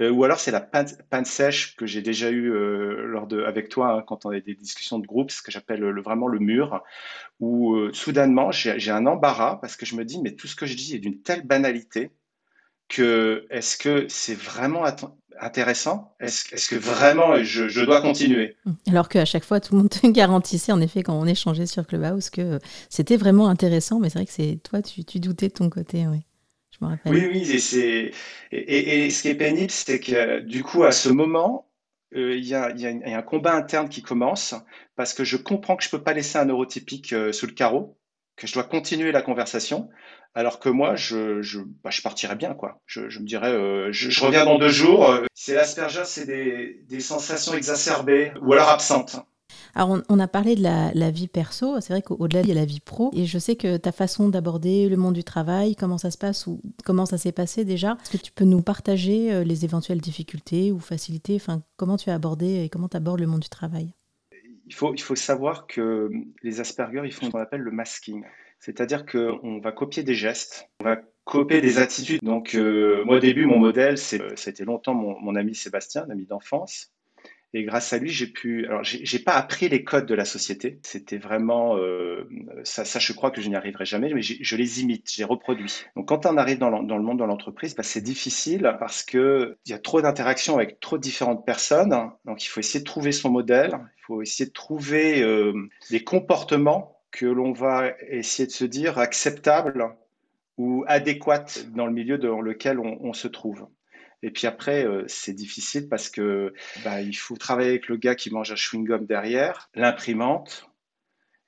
Euh, 0.00 0.10
ou 0.10 0.24
alors 0.24 0.40
c'est 0.40 0.50
la 0.50 0.60
panne, 0.60 1.24
sèche 1.24 1.76
que 1.76 1.86
j'ai 1.86 2.00
déjà 2.00 2.30
eu 2.30 2.50
euh, 2.50 3.06
lors 3.06 3.26
de, 3.26 3.42
avec 3.42 3.68
toi 3.68 3.92
hein, 3.92 4.04
quand 4.06 4.24
on 4.24 4.30
a 4.30 4.40
des 4.40 4.54
discussions 4.54 4.98
de 4.98 5.06
groupe, 5.06 5.30
ce 5.30 5.42
que 5.42 5.50
j'appelle 5.50 5.80
le, 5.80 6.02
vraiment 6.02 6.28
le 6.28 6.38
mur, 6.38 6.82
où 7.40 7.74
euh, 7.74 7.92
soudainement 7.92 8.50
j'ai 8.52 8.90
un 8.90 9.06
embarras 9.06 9.56
parce 9.56 9.76
que 9.76 9.84
je 9.84 9.94
me 9.94 10.04
dis 10.04 10.20
mais 10.22 10.34
tout 10.34 10.46
ce 10.46 10.56
que 10.56 10.64
je 10.64 10.74
dis 10.76 10.94
est 10.94 10.98
d'une 10.98 11.20
telle 11.20 11.46
banalité 11.46 12.10
que 12.92 13.46
est-ce 13.50 13.76
que 13.76 14.06
c'est 14.08 14.34
vraiment 14.34 14.84
intéressant? 15.40 16.14
Est-ce 16.20 16.54
est 16.54 16.68
que 16.68 16.76
vraiment 16.76 17.42
je, 17.42 17.68
je, 17.68 17.80
dois 17.84 18.02
continuer? 18.02 18.56
Alors 18.86 19.08
qu'à 19.08 19.24
chaque 19.24 19.44
fois, 19.44 19.60
tout 19.60 19.74
le 19.74 19.80
monde 19.80 19.90
te 19.90 20.06
garantissait, 20.10 20.72
en 20.72 20.80
effet, 20.80 21.02
quand 21.02 21.18
on 21.18 21.26
échangeait 21.26 21.66
sur 21.66 21.86
Clubhouse, 21.86 22.30
que 22.30 22.58
c'était 22.90 23.16
vraiment 23.16 23.48
intéressant, 23.48 23.98
mais 23.98 24.10
c'est 24.10 24.18
vrai 24.18 24.26
que 24.26 24.32
c'est 24.32 24.60
toi, 24.62 24.82
tu, 24.82 25.04
tu, 25.04 25.20
doutais 25.20 25.48
de 25.48 25.54
ton 25.54 25.70
côté, 25.70 26.06
oui. 26.06 26.20
Je 26.70 26.84
me 26.84 26.90
rappelle. 26.90 27.12
Oui, 27.12 27.28
oui, 27.32 27.50
et, 27.50 28.12
et, 28.52 29.06
et, 29.06 29.10
ce 29.10 29.22
qui 29.22 29.28
est 29.28 29.34
pénible, 29.34 29.70
c'est 29.70 30.00
que 30.00 30.40
du 30.40 30.62
coup, 30.62 30.84
à 30.84 30.92
ce 30.92 31.08
moment, 31.08 31.70
euh, 32.14 32.36
il 32.36 32.44
y, 32.44 32.54
a, 32.54 32.70
y, 32.72 32.82
y, 32.82 33.14
a 33.14 33.18
un 33.18 33.22
combat 33.22 33.54
interne 33.54 33.88
qui 33.88 34.02
commence 34.02 34.54
parce 34.96 35.14
que 35.14 35.24
je 35.24 35.36
comprends 35.36 35.76
que 35.76 35.82
je 35.82 35.88
ne 35.88 35.92
peux 35.92 36.02
pas 36.02 36.12
laisser 36.12 36.38
un 36.38 36.46
neurotypique 36.46 37.12
euh, 37.12 37.32
sous 37.32 37.46
le 37.46 37.52
carreau, 37.52 37.98
que 38.36 38.46
je 38.46 38.54
dois 38.54 38.64
continuer 38.64 39.12
la 39.12 39.22
conversation, 39.22 39.88
alors 40.34 40.60
que 40.60 40.68
moi, 40.68 40.96
je, 40.96 41.42
je, 41.42 41.60
bah, 41.84 41.90
je 41.90 42.00
partirais 42.00 42.36
bien, 42.36 42.54
quoi. 42.54 42.80
Je, 42.86 43.08
je 43.10 43.20
me 43.20 43.26
dirais, 43.26 43.52
euh, 43.52 43.92
je, 43.92 44.10
je, 44.10 44.24
reviens 44.24 44.44
dans 44.44 44.58
deux 44.58 44.70
jours. 44.70 45.10
Euh, 45.10 45.26
c'est 45.34 45.54
l'Asperger, 45.54 46.04
c'est 46.04 46.26
des, 46.26 46.82
des, 46.88 47.00
sensations 47.00 47.54
exacerbées 47.54 48.32
ou 48.40 48.52
alors 48.52 48.70
absentes. 48.70 49.16
Alors, 49.74 49.90
on, 49.90 50.02
on 50.08 50.18
a 50.18 50.28
parlé 50.28 50.54
de 50.54 50.62
la, 50.62 50.90
la 50.94 51.10
vie 51.10 51.28
perso. 51.28 51.80
C'est 51.80 51.92
vrai 51.92 52.02
qu'au-delà, 52.02 52.40
il 52.42 52.48
y 52.48 52.52
a 52.52 52.54
la 52.54 52.64
vie 52.64 52.80
pro. 52.80 53.10
Et 53.14 53.26
je 53.26 53.38
sais 53.38 53.56
que 53.56 53.76
ta 53.76 53.92
façon 53.92 54.28
d'aborder 54.28 54.88
le 54.88 54.96
monde 54.96 55.14
du 55.14 55.24
travail, 55.24 55.76
comment 55.76 55.98
ça 55.98 56.10
se 56.10 56.18
passe 56.18 56.46
ou 56.46 56.60
comment 56.84 57.06
ça 57.06 57.18
s'est 57.18 57.32
passé 57.32 57.64
déjà, 57.64 57.98
est-ce 58.02 58.16
que 58.16 58.22
tu 58.22 58.32
peux 58.32 58.44
nous 58.44 58.62
partager 58.62 59.32
euh, 59.32 59.44
les 59.44 59.64
éventuelles 59.64 60.00
difficultés 60.00 60.72
ou 60.72 60.78
facilités? 60.78 61.36
Enfin, 61.36 61.62
comment 61.76 61.98
tu 61.98 62.08
as 62.10 62.14
abordé 62.14 62.64
et 62.64 62.68
comment 62.70 62.88
tu 62.88 62.96
abordes 62.96 63.20
le 63.20 63.26
monde 63.26 63.40
du 63.40 63.50
travail? 63.50 63.92
Il 64.66 64.74
faut, 64.74 64.94
il 64.94 65.02
faut 65.02 65.16
savoir 65.16 65.66
que 65.66 66.10
les 66.42 66.60
Asperger, 66.60 67.02
ils 67.04 67.12
font 67.12 67.26
ce 67.26 67.30
qu'on 67.30 67.40
appelle 67.40 67.60
le 67.60 67.72
masking. 67.72 68.24
C'est-à-dire 68.62 69.06
qu'on 69.06 69.58
va 69.58 69.72
copier 69.72 70.04
des 70.04 70.14
gestes, 70.14 70.70
on 70.80 70.84
va 70.84 71.00
copier 71.24 71.60
des 71.60 71.78
attitudes. 71.78 72.22
Donc, 72.22 72.54
euh, 72.54 73.04
moi, 73.04 73.16
au 73.16 73.18
début, 73.18 73.44
mon 73.44 73.58
modèle, 73.58 73.98
c'était 73.98 74.64
longtemps 74.64 74.94
mon, 74.94 75.34
ami 75.34 75.56
Sébastien, 75.56 76.04
un 76.04 76.10
ami 76.10 76.26
d'enfance. 76.26 76.92
Et 77.54 77.64
grâce 77.64 77.92
à 77.92 77.98
lui, 77.98 78.08
j'ai 78.08 78.28
pu. 78.28 78.64
Alors, 78.66 78.84
j'ai 78.84 79.18
pas 79.18 79.32
appris 79.32 79.68
les 79.68 79.82
codes 79.82 80.06
de 80.06 80.14
la 80.14 80.24
société. 80.24 80.78
C'était 80.84 81.18
vraiment 81.18 81.76
euh, 81.76 82.28
ça, 82.62 82.84
ça. 82.84 83.00
Je 83.00 83.12
crois 83.12 83.32
que 83.32 83.40
je 83.40 83.48
n'y 83.48 83.56
arriverai 83.56 83.84
jamais, 83.84 84.14
mais 84.14 84.22
je 84.22 84.56
les 84.56 84.80
imite, 84.80 85.12
je 85.12 85.18
les 85.18 85.24
reproduis. 85.24 85.82
Donc, 85.96 86.06
quand 86.06 86.24
on 86.24 86.36
arrive 86.36 86.58
dans 86.58 86.70
le, 86.70 86.86
dans 86.86 87.00
monde 87.00 87.18
de 87.18 87.24
l'entreprise, 87.24 87.74
bah, 87.74 87.82
c'est 87.82 88.00
difficile 88.00 88.76
parce 88.78 89.02
que 89.02 89.58
il 89.66 89.72
y 89.72 89.74
a 89.74 89.78
trop 89.78 90.00
d'interactions 90.00 90.54
avec 90.54 90.78
trop 90.78 90.98
de 90.98 91.02
différentes 91.02 91.44
personnes. 91.44 91.90
Donc, 92.24 92.44
il 92.44 92.46
faut 92.46 92.60
essayer 92.60 92.80
de 92.80 92.88
trouver 92.88 93.10
son 93.10 93.28
modèle. 93.28 93.76
Il 93.98 94.02
faut 94.06 94.22
essayer 94.22 94.46
de 94.46 94.54
trouver 94.54 95.20
euh, 95.20 95.52
des 95.90 96.04
comportements 96.04 97.01
que 97.12 97.26
l'on 97.26 97.52
va 97.52 97.92
essayer 98.08 98.46
de 98.46 98.52
se 98.52 98.64
dire 98.64 98.98
acceptable 98.98 99.94
ou 100.58 100.84
adéquate 100.88 101.66
dans 101.72 101.86
le 101.86 101.92
milieu 101.92 102.18
dans 102.18 102.40
lequel 102.40 102.78
on, 102.80 103.12
se 103.12 103.28
trouve. 103.28 103.68
Et 104.22 104.30
puis 104.30 104.46
après, 104.46 104.84
euh, 104.84 105.04
c'est 105.08 105.32
difficile 105.32 105.88
parce 105.88 106.08
que 106.08 106.54
bah, 106.84 107.00
il 107.00 107.14
faut 107.14 107.36
travailler 107.36 107.70
avec 107.70 107.88
le 107.88 107.96
gars 107.96 108.14
qui 108.14 108.30
mange 108.30 108.52
un 108.52 108.56
chewing-gum 108.56 109.06
derrière, 109.06 109.70
l'imprimante, 109.74 110.70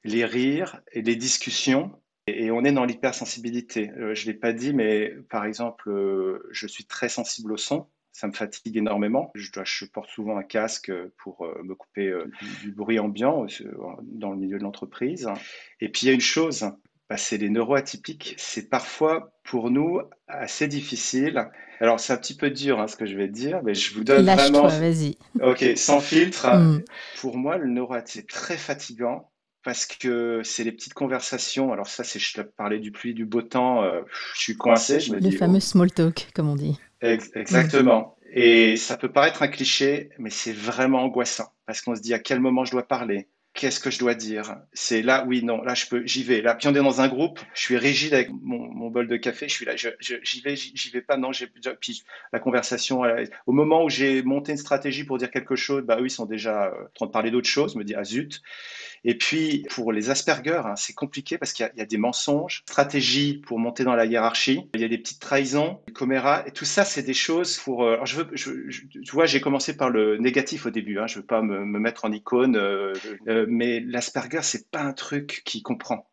les 0.04 0.24
rires 0.24 0.80
et 0.92 1.02
les 1.02 1.16
discussions. 1.16 1.92
Et, 2.26 2.46
et 2.46 2.50
on 2.50 2.64
est 2.64 2.72
dans 2.72 2.84
l'hypersensibilité. 2.84 3.90
Euh, 3.98 4.14
je 4.14 4.26
ne 4.26 4.32
l'ai 4.32 4.38
pas 4.38 4.52
dit, 4.52 4.74
mais 4.74 5.14
par 5.30 5.44
exemple, 5.44 5.90
euh, 5.90 6.46
je 6.50 6.66
suis 6.66 6.84
très 6.84 7.08
sensible 7.08 7.52
au 7.52 7.56
son 7.56 7.86
ça 8.14 8.28
me 8.28 8.32
fatigue 8.32 8.76
énormément. 8.76 9.32
Je, 9.34 9.50
dois, 9.50 9.64
je 9.66 9.84
porte 9.84 10.08
souvent 10.08 10.38
un 10.38 10.44
casque 10.44 10.90
pour 11.18 11.44
euh, 11.44 11.60
me 11.64 11.74
couper 11.74 12.08
euh, 12.08 12.30
du, 12.40 12.66
du, 12.66 12.72
bruit 12.72 13.00
ambiant 13.00 13.44
euh, 13.44 13.72
dans 14.02 14.30
le 14.30 14.36
milieu 14.36 14.56
de 14.56 14.62
l'entreprise. 14.62 15.28
Et 15.80 15.88
puis 15.88 16.02
il 16.04 16.06
y 16.06 16.10
a 16.10 16.14
une 16.14 16.20
chose, 16.20 16.70
bah, 17.10 17.16
c'est 17.16 17.38
les 17.38 17.50
neuroatypiques. 17.50 18.36
C'est 18.38 18.70
parfois 18.70 19.32
pour 19.42 19.68
nous 19.70 20.00
assez 20.28 20.68
difficile. 20.68 21.50
Alors 21.80 21.98
c'est 21.98 22.12
un 22.12 22.16
petit 22.16 22.36
peu 22.36 22.50
dur 22.50 22.80
hein, 22.80 22.86
ce 22.86 22.94
que 22.94 23.04
je 23.04 23.16
vais 23.16 23.28
dire, 23.28 23.60
mais 23.64 23.74
je 23.74 23.92
vous 23.94 24.04
donne 24.04 24.24
vraiment. 24.24 24.68
vas-y. 24.68 25.18
Ok, 25.42 25.64
sans 25.74 25.98
filtre. 25.98 26.46
Mm. 26.46 26.84
Pour 27.18 27.36
moi, 27.36 27.58
le 27.58 27.66
neuroatypique 27.68 28.04
c'est 28.12 28.28
très 28.28 28.56
fatigant 28.56 29.28
parce 29.64 29.86
que 29.86 30.42
c'est 30.44 30.62
les 30.62 30.72
petites 30.72 30.94
conversations. 30.94 31.72
Alors 31.72 31.88
ça, 31.88 32.04
c'est 32.04 32.18
je 32.18 32.34
te 32.34 32.40
parlais 32.42 32.78
du 32.78 32.92
pluie, 32.92 33.14
du 33.14 33.24
beau 33.24 33.42
temps. 33.42 33.82
Euh, 33.82 34.02
je 34.34 34.40
suis 34.40 34.56
coincé. 34.56 35.00
Je 35.00 35.10
me 35.10 35.16
le 35.16 35.22
dis, 35.22 35.32
fameux 35.32 35.56
oh. 35.56 35.60
small 35.60 35.90
talk, 35.90 36.28
comme 36.34 36.48
on 36.48 36.54
dit. 36.54 36.78
Exactement. 37.04 38.16
Et 38.32 38.76
ça 38.76 38.96
peut 38.96 39.12
paraître 39.12 39.42
un 39.42 39.48
cliché, 39.48 40.10
mais 40.18 40.30
c'est 40.30 40.52
vraiment 40.52 41.04
angoissant 41.04 41.52
parce 41.66 41.80
qu'on 41.80 41.94
se 41.94 42.00
dit 42.00 42.14
à 42.14 42.18
quel 42.18 42.40
moment 42.40 42.64
je 42.64 42.72
dois 42.72 42.86
parler, 42.86 43.28
qu'est-ce 43.54 43.80
que 43.80 43.90
je 43.90 43.98
dois 44.00 44.14
dire? 44.14 44.56
C'est 44.72 45.00
là, 45.00 45.24
oui, 45.26 45.42
non, 45.42 45.62
là 45.62 45.74
je 45.74 45.86
peux, 45.86 46.04
j'y 46.04 46.24
vais. 46.24 46.42
Là, 46.42 46.54
puis 46.54 46.68
on 46.68 46.72
est 46.72 46.82
dans 46.82 47.00
un 47.00 47.08
groupe, 47.08 47.40
je 47.54 47.60
suis 47.60 47.76
rigide 47.76 48.12
avec 48.12 48.28
mon, 48.30 48.90
bol 48.90 49.06
de 49.08 49.16
café, 49.16 49.48
je 49.48 49.54
suis 49.54 49.64
là, 49.64 49.74
j'y 49.76 50.40
vais, 50.42 50.56
j'y 50.56 50.90
vais 50.90 51.00
pas, 51.00 51.16
non, 51.16 51.32
j'ai, 51.32 51.46
puis 51.80 52.04
la 52.32 52.40
conversation, 52.40 53.02
au 53.46 53.52
moment 53.52 53.84
où 53.84 53.88
j'ai 53.88 54.22
monté 54.22 54.52
une 54.52 54.58
stratégie 54.58 55.04
pour 55.04 55.18
dire 55.18 55.30
quelque 55.30 55.56
chose, 55.56 55.82
bah 55.82 55.98
eux 56.00 56.06
ils 56.06 56.10
sont 56.10 56.26
déjà 56.26 56.66
euh, 56.66 56.84
en 56.84 56.88
train 56.94 57.06
de 57.06 57.10
parler 57.12 57.30
d'autre 57.30 57.48
chose, 57.48 57.76
me 57.76 57.84
dit 57.84 57.94
ah 57.94 58.04
zut. 58.04 58.42
Et 59.06 59.16
puis 59.16 59.64
pour 59.70 59.92
les 59.92 60.10
Asperger, 60.10 60.62
hein, 60.64 60.76
c'est 60.76 60.94
compliqué 60.94 61.36
parce 61.36 61.52
qu'il 61.52 61.70
y, 61.76 61.80
a 61.80 61.86
des 61.86 61.98
mensonges, 61.98 62.62
stratégie 62.66 63.42
pour 63.46 63.58
monter 63.58 63.84
dans 63.84 63.94
la 63.94 64.06
hiérarchie, 64.06 64.68
il 64.74 64.80
y 64.80 64.84
a 64.84 64.88
des 64.88 64.98
petites 64.98 65.20
trahisons, 65.20 65.80
caméras, 65.94 66.42
et 66.46 66.52
tout 66.52 66.64
ça 66.64 66.84
c'est 66.84 67.02
des 67.02 67.14
choses 67.14 67.58
pour. 67.58 67.84
Euh, 67.84 67.98
je 68.04 68.16
veux, 68.16 68.30
tu 68.34 69.10
vois, 69.12 69.26
j'ai 69.26 69.40
commencé 69.40 69.76
par 69.76 69.90
le 69.90 70.18
négatif 70.18 70.66
au 70.66 70.70
début, 70.70 70.98
hein, 70.98 71.06
je 71.06 71.16
veux 71.16 71.24
pas 71.24 71.42
me, 71.42 71.64
me 71.64 71.78
mettre 71.78 72.04
en 72.04 72.12
icône. 72.12 72.56
Euh, 72.56 72.94
mais 73.48 73.80
l'Asperger, 73.80 74.42
c'est 74.42 74.70
pas 74.70 74.80
un 74.80 74.92
truc 74.92 75.42
qu'il 75.44 75.62
comprend. 75.62 76.08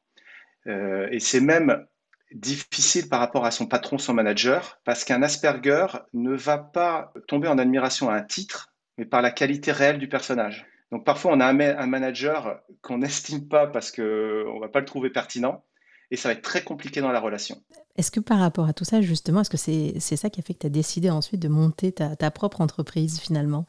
Euh, 0.67 1.07
et 1.11 1.19
c'est 1.19 1.41
même 1.41 1.85
difficile 2.33 3.09
par 3.09 3.19
rapport 3.19 3.45
à 3.45 3.51
son 3.51 3.67
patron, 3.67 3.97
son 3.97 4.13
manager, 4.13 4.79
parce 4.85 5.03
qu'un 5.03 5.21
Asperger 5.21 5.87
ne 6.13 6.33
va 6.33 6.57
pas 6.57 7.13
tomber 7.27 7.47
en 7.47 7.57
admiration 7.57 8.09
à 8.09 8.15
un 8.15 8.21
titre, 8.21 8.73
mais 8.97 9.05
par 9.05 9.21
la 9.21 9.31
qualité 9.31 9.71
réelle 9.71 9.99
du 9.99 10.07
personnage. 10.07 10.65
Donc 10.91 11.05
parfois, 11.05 11.31
on 11.33 11.39
a 11.39 11.45
un, 11.45 11.87
manager 11.87 12.61
qu'on 12.81 12.97
n'estime 12.99 13.47
pas 13.47 13.67
parce 13.67 13.91
qu'on 13.91 14.01
ne 14.01 14.59
va 14.59 14.69
pas 14.69 14.79
le 14.79 14.85
trouver 14.85 15.09
pertinent, 15.09 15.63
et 16.09 16.17
ça 16.17 16.29
va 16.29 16.33
être 16.33 16.41
très 16.41 16.63
compliqué 16.63 16.99
dans 17.01 17.11
la 17.11 17.19
relation. 17.19 17.61
Est-ce 17.97 18.11
que 18.11 18.19
par 18.19 18.39
rapport 18.39 18.67
à 18.67 18.73
tout 18.73 18.83
ça, 18.83 19.01
justement, 19.01 19.41
est-ce 19.41 19.49
que 19.49 19.57
c'est 19.57 20.15
ça 20.15 20.29
qui 20.29 20.39
a 20.39 20.43
fait 20.43 20.53
que 20.53 20.59
tu 20.59 20.67
as 20.67 20.71
décidé 20.71 21.09
ensuite 21.09 21.41
de 21.41 21.47
monter 21.47 21.93
ta, 21.93 22.15
ta 22.15 22.31
propre 22.31 22.61
entreprise 22.61 23.19
finalement? 23.19 23.65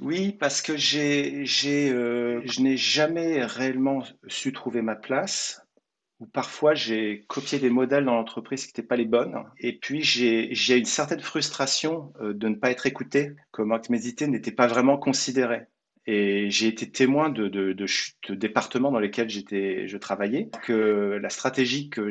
Oui, 0.00 0.32
parce 0.32 0.62
que 0.62 0.76
j'ai, 0.78 1.44
j'ai, 1.44 1.90
euh, 1.92 2.40
je 2.46 2.62
n'ai 2.62 2.78
jamais 2.78 3.44
réellement 3.44 4.02
su 4.28 4.52
trouver 4.52 4.80
ma 4.80 4.96
place. 4.96 5.62
Ou 6.20 6.26
parfois 6.26 6.74
j'ai 6.74 7.24
copié 7.28 7.58
des 7.58 7.70
modèles 7.70 8.04
dans 8.04 8.14
l'entreprise 8.14 8.62
qui 8.64 8.68
n'étaient 8.68 8.86
pas 8.86 8.96
les 8.96 9.06
bonnes. 9.06 9.36
Et 9.58 9.78
puis 9.78 10.02
j'ai, 10.02 10.48
j'ai 10.54 10.78
une 10.78 10.86
certaine 10.86 11.20
frustration 11.20 12.12
euh, 12.20 12.32
de 12.34 12.48
ne 12.48 12.54
pas 12.54 12.70
être 12.70 12.86
écouté, 12.86 13.32
que 13.52 13.62
mes 13.90 14.06
idées 14.06 14.26
n'étaient 14.26 14.52
pas 14.52 14.66
vraiment 14.66 14.98
considérées. 14.98 15.66
Et 16.12 16.50
j'ai 16.50 16.66
été 16.66 16.90
témoin 16.90 17.28
de, 17.28 17.46
de, 17.46 17.72
de, 17.72 18.34
départements 18.34 18.90
dans 18.90 18.98
lesquels 18.98 19.30
je 19.30 19.96
travaillais, 19.96 20.50
que 20.64 21.20
la 21.22 21.28
stratégie 21.28 21.88
que 21.88 22.10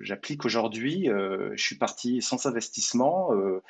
j'applique 0.00 0.44
aujourd'hui, 0.44 1.08
euh, 1.08 1.52
je 1.54 1.62
suis 1.62 1.78
parti 1.78 2.20
sans 2.20 2.44
investissement, 2.46 3.32
euh, 3.32 3.62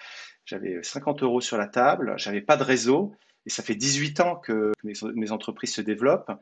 j'avais 0.47 0.83
50 0.83 1.23
euros 1.23 1.43
sur 1.43 1.59
la 1.59 1.67
table, 1.67 2.15
j'avais 2.17 2.41
pas 2.41 2.57
de 2.57 2.63
réseau, 2.63 3.13
et 3.45 3.51
ça 3.51 3.63
fait 3.63 3.75
18 3.75 4.21
ans 4.21 4.37
que 4.37 4.73
mes, 4.83 5.31
entreprises 5.31 5.75
se 5.75 5.83
développent. 5.83 6.33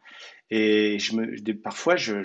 Et 0.50 1.00
je 1.00 1.16
me, 1.16 1.60
parfois, 1.60 1.96
je, 1.96 2.22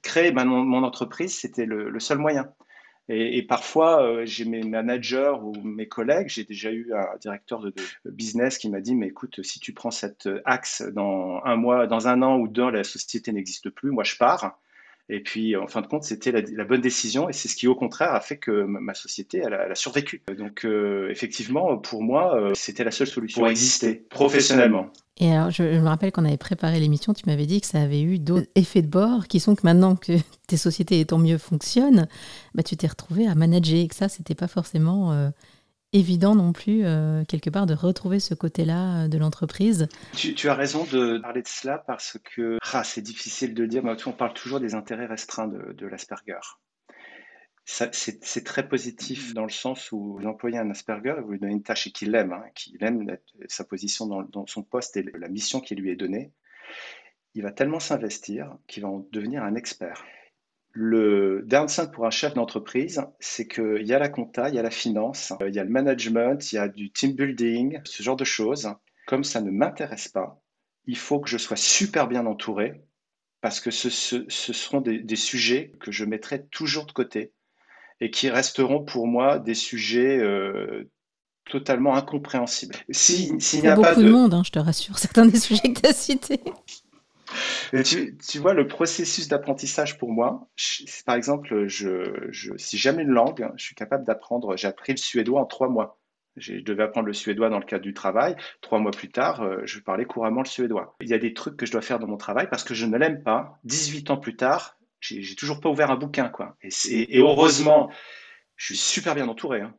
créer 0.00 0.32
mon, 0.32 0.84
entreprise, 0.84 1.36
c'était 1.36 1.66
le, 1.66 2.00
seul 2.00 2.16
moyen. 2.16 2.50
Et, 3.08 3.42
parfois, 3.42 4.02
euh, 4.02 4.24
j'ai 4.24 4.44
mes 4.44 4.62
managers 4.62 5.34
ou 5.42 5.52
mes 5.62 5.88
collègues, 5.88 6.28
j'ai 6.28 6.44
déjà 6.44 6.70
eu 6.70 6.92
un 6.94 7.16
directeur 7.20 7.60
de, 7.60 7.74
business 8.04 8.58
qui 8.58 8.70
m'a 8.70 8.80
dit, 8.80 8.94
mais 8.94 9.08
écoute, 9.08 9.42
si 9.42 9.58
tu 9.60 9.72
prends 9.72 9.90
cet 9.90 10.28
axe 10.44 10.82
dans 10.82 11.40
un 11.44 11.56
mois, 11.56 11.86
dans 11.86 12.08
un 12.08 12.22
an 12.22 12.38
ou 12.38 12.48
deux, 12.48 12.70
la 12.70 12.84
société 12.84 13.32
n'existe 13.32 13.70
plus, 13.70 13.90
moi 13.90 14.04
je 14.04 14.16
pars. 14.16 14.56
Et 15.12 15.20
puis, 15.20 15.56
en 15.56 15.66
fin 15.66 15.82
de 15.82 15.86
compte, 15.86 16.04
c'était 16.04 16.32
la, 16.32 16.64
bonne 16.64 16.80
décision 16.80 17.28
et 17.28 17.34
c'est 17.34 17.46
ce 17.46 17.54
qui, 17.54 17.68
au 17.68 17.74
contraire, 17.74 18.14
a 18.14 18.20
fait 18.20 18.38
que 18.38 18.64
ma, 18.64 18.94
société, 18.94 19.42
elle 19.44 19.52
a, 19.52 19.74
survécu. 19.74 20.22
Donc, 20.38 20.64
euh, 20.64 21.10
effectivement, 21.10 21.76
pour 21.76 22.02
moi, 22.02 22.34
euh, 22.34 22.52
c'était 22.54 22.82
la 22.82 22.90
seule 22.90 23.06
solution 23.06 23.42
pour 23.42 23.50
exister 23.50 24.06
professionnellement. 24.08 24.88
Et 25.18 25.30
alors, 25.30 25.50
je, 25.50 25.64
me 25.64 25.86
rappelle 25.86 26.12
qu'on 26.12 26.24
avait 26.24 26.38
préparé 26.38 26.80
l'émission, 26.80 27.12
tu 27.12 27.24
m'avais 27.26 27.44
dit 27.44 27.60
que 27.60 27.66
ça 27.66 27.82
avait 27.82 28.00
eu 28.00 28.18
d'autres 28.18 28.48
effets 28.54 28.80
de 28.80 28.86
bord 28.86 29.28
qui 29.28 29.38
sont 29.38 29.54
que 29.54 29.60
maintenant 29.64 29.96
que 29.96 30.12
tes 30.46 30.56
sociétés, 30.56 31.00
étant 31.00 31.18
mieux, 31.18 31.36
fonctionnent, 31.36 32.08
bah, 32.54 32.62
tu 32.62 32.78
t'es 32.78 32.86
retrouvé 32.86 33.26
à 33.26 33.34
manager 33.34 33.80
et 33.80 33.88
que 33.88 33.94
ça, 33.94 34.08
c'était 34.08 34.34
pas 34.34 34.48
forcément 34.48 35.12
euh, 35.12 35.28
évident 35.92 36.34
non 36.34 36.52
plus, 36.52 36.84
euh, 36.84 37.24
quelque 37.24 37.50
part, 37.50 37.66
de 37.66 37.74
retrouver 37.74 38.20
ce 38.20 38.34
côté-là 38.34 39.04
euh, 39.04 39.08
de 39.08 39.18
l'entreprise. 39.18 39.88
Tu, 40.14 40.48
as 40.48 40.54
raison 40.54 40.84
de 40.84 41.18
parler 41.18 41.42
de 41.42 41.48
cela 41.48 41.78
parce 41.78 42.18
que 42.22 42.58
ah, 42.72 42.84
c'est 42.84 43.02
difficile 43.02 43.54
de 43.54 43.66
dire, 43.66 43.82
mais 43.84 43.92
on 44.06 44.12
parle 44.12 44.32
toujours 44.34 44.60
des 44.60 44.74
intérêts 44.74 45.06
restreints 45.06 45.48
de, 45.48 45.86
l'Asperger. 45.86 46.40
C'est 47.64 48.44
très 48.44 48.68
positif 48.68 49.34
dans 49.34 49.44
le 49.44 49.50
sens 49.50 49.92
où 49.92 50.18
vous 50.18 50.26
employez 50.26 50.58
un 50.58 50.70
Asperger 50.70 51.14
vous 51.22 51.32
lui 51.32 51.38
donnez 51.38 51.52
une 51.52 51.62
tâche 51.62 51.86
et 51.86 51.92
qu'il 51.92 52.14
aime, 52.14 52.32
hein, 52.32 52.44
qu'il 52.54 52.82
aime 52.82 53.16
sa 53.48 53.64
position 53.64 54.06
dans, 54.06 54.46
son 54.46 54.62
poste 54.62 54.96
et 54.96 55.04
la 55.14 55.28
mission 55.28 55.60
qui 55.60 55.74
lui 55.74 55.90
est 55.90 55.96
donnée, 55.96 56.32
il 57.34 57.42
va 57.42 57.52
tellement 57.52 57.80
s'investir 57.80 58.56
qu'il 58.66 58.82
va 58.82 58.88
en 58.88 59.06
devenir 59.12 59.44
un 59.44 59.54
expert. 59.54 60.04
Le 60.74 61.42
downside 61.46 61.92
pour 61.92 62.06
un 62.06 62.10
chef 62.10 62.32
d'entreprise, 62.32 63.02
c'est 63.20 63.46
qu'il 63.46 63.86
y 63.86 63.92
a 63.92 63.98
la 63.98 64.08
compta, 64.08 64.48
il 64.48 64.54
y 64.54 64.58
a 64.58 64.62
la 64.62 64.70
finance, 64.70 65.32
il 65.46 65.54
y 65.54 65.58
a 65.58 65.64
le 65.64 65.70
management, 65.70 66.52
il 66.52 66.56
y 66.56 66.58
a 66.58 66.68
du 66.68 66.90
team 66.90 67.12
building, 67.12 67.80
ce 67.84 68.02
genre 68.02 68.16
de 68.16 68.24
choses. 68.24 68.72
Comme 69.06 69.24
ça 69.24 69.42
ne 69.42 69.50
m'intéresse 69.50 70.08
pas, 70.08 70.42
il 70.86 70.96
faut 70.96 71.20
que 71.20 71.28
je 71.28 71.36
sois 71.36 71.56
super 71.56 72.08
bien 72.08 72.24
entouré 72.26 72.82
parce 73.42 73.60
que 73.60 73.70
ce, 73.70 73.90
seront 74.28 74.80
des, 74.80 75.16
sujets 75.16 75.72
que 75.80 75.90
je 75.90 76.04
mettrai 76.04 76.46
toujours 76.46 76.86
de 76.86 76.92
côté 76.92 77.32
et 78.00 78.10
qui 78.10 78.30
resteront 78.30 78.84
pour 78.84 79.06
moi 79.06 79.38
des 79.38 79.54
sujets 79.54 80.18
euh, 80.18 80.88
totalement 81.44 81.96
incompréhensibles. 81.96 82.76
Si, 82.90 83.32
il 83.52 83.64
y 83.64 83.66
a, 83.66 83.74
beaucoup 83.74 84.00
de, 84.00 84.08
monde, 84.08 84.32
hein, 84.32 84.42
je 84.44 84.52
te 84.52 84.58
rassure, 84.58 84.98
certains 84.98 85.26
des 85.26 85.38
sujets 85.38 85.72
que 85.72 85.80
tu 85.80 85.86
as 85.86 85.92
cités 85.92 86.40
tu, 87.72 88.38
vois, 88.38 88.52
le 88.52 88.68
processus 88.68 89.28
d'apprentissage 89.28 89.98
pour 89.98 90.10
moi, 90.10 90.48
par 91.06 91.14
exemple, 91.14 91.66
je, 91.68 92.30
si 92.56 92.76
jamais 92.76 93.02
une 93.02 93.10
langue, 93.10 93.50
je 93.56 93.64
suis 93.64 93.74
capable 93.74 94.04
d'apprendre, 94.04 94.56
j'ai 94.56 94.68
appris 94.68 94.92
le 94.92 94.98
suédois 94.98 95.40
en 95.40 95.46
trois 95.46 95.68
mois. 95.68 95.98
Je 96.36 96.60
devais 96.60 96.84
apprendre 96.84 97.06
le 97.06 97.12
suédois 97.12 97.50
dans 97.50 97.58
le 97.58 97.64
cadre 97.64 97.82
du 97.82 97.92
travail. 97.94 98.36
Trois 98.62 98.78
mois 98.78 98.90
plus 98.90 99.10
tard, 99.10 99.42
euh, 99.42 99.60
je 99.64 99.80
parlais 99.80 100.06
couramment 100.06 100.42
le 100.42 100.48
suédois. 100.48 100.96
Il 101.00 101.08
y 101.08 101.14
a 101.14 101.18
des 101.18 101.34
trucs 101.34 101.56
que 101.56 101.66
je 101.66 101.72
dois 101.72 101.82
faire 101.82 101.98
dans 101.98 102.06
mon 102.06 102.16
travail 102.16 102.48
parce 102.50 102.64
que 102.64 102.72
je 102.74 102.86
ne 102.86 102.96
l'aime 102.96 103.22
pas. 103.22 103.58
18 103.64 104.10
ans 104.10 104.16
plus 104.16 104.34
tard, 104.34 104.78
j'ai 105.00 105.34
toujours 105.34 105.60
pas 105.60 105.68
ouvert 105.68 105.90
un 105.90 105.96
bouquin. 105.96 106.28
quoi. 106.28 106.56
Et, 106.62 107.18
heureusement, 107.18 107.90
je 108.56 108.66
suis 108.66 108.76
super 108.76 109.14
bien 109.14 109.28
entouré. 109.28 109.60
Hein. 109.60 109.74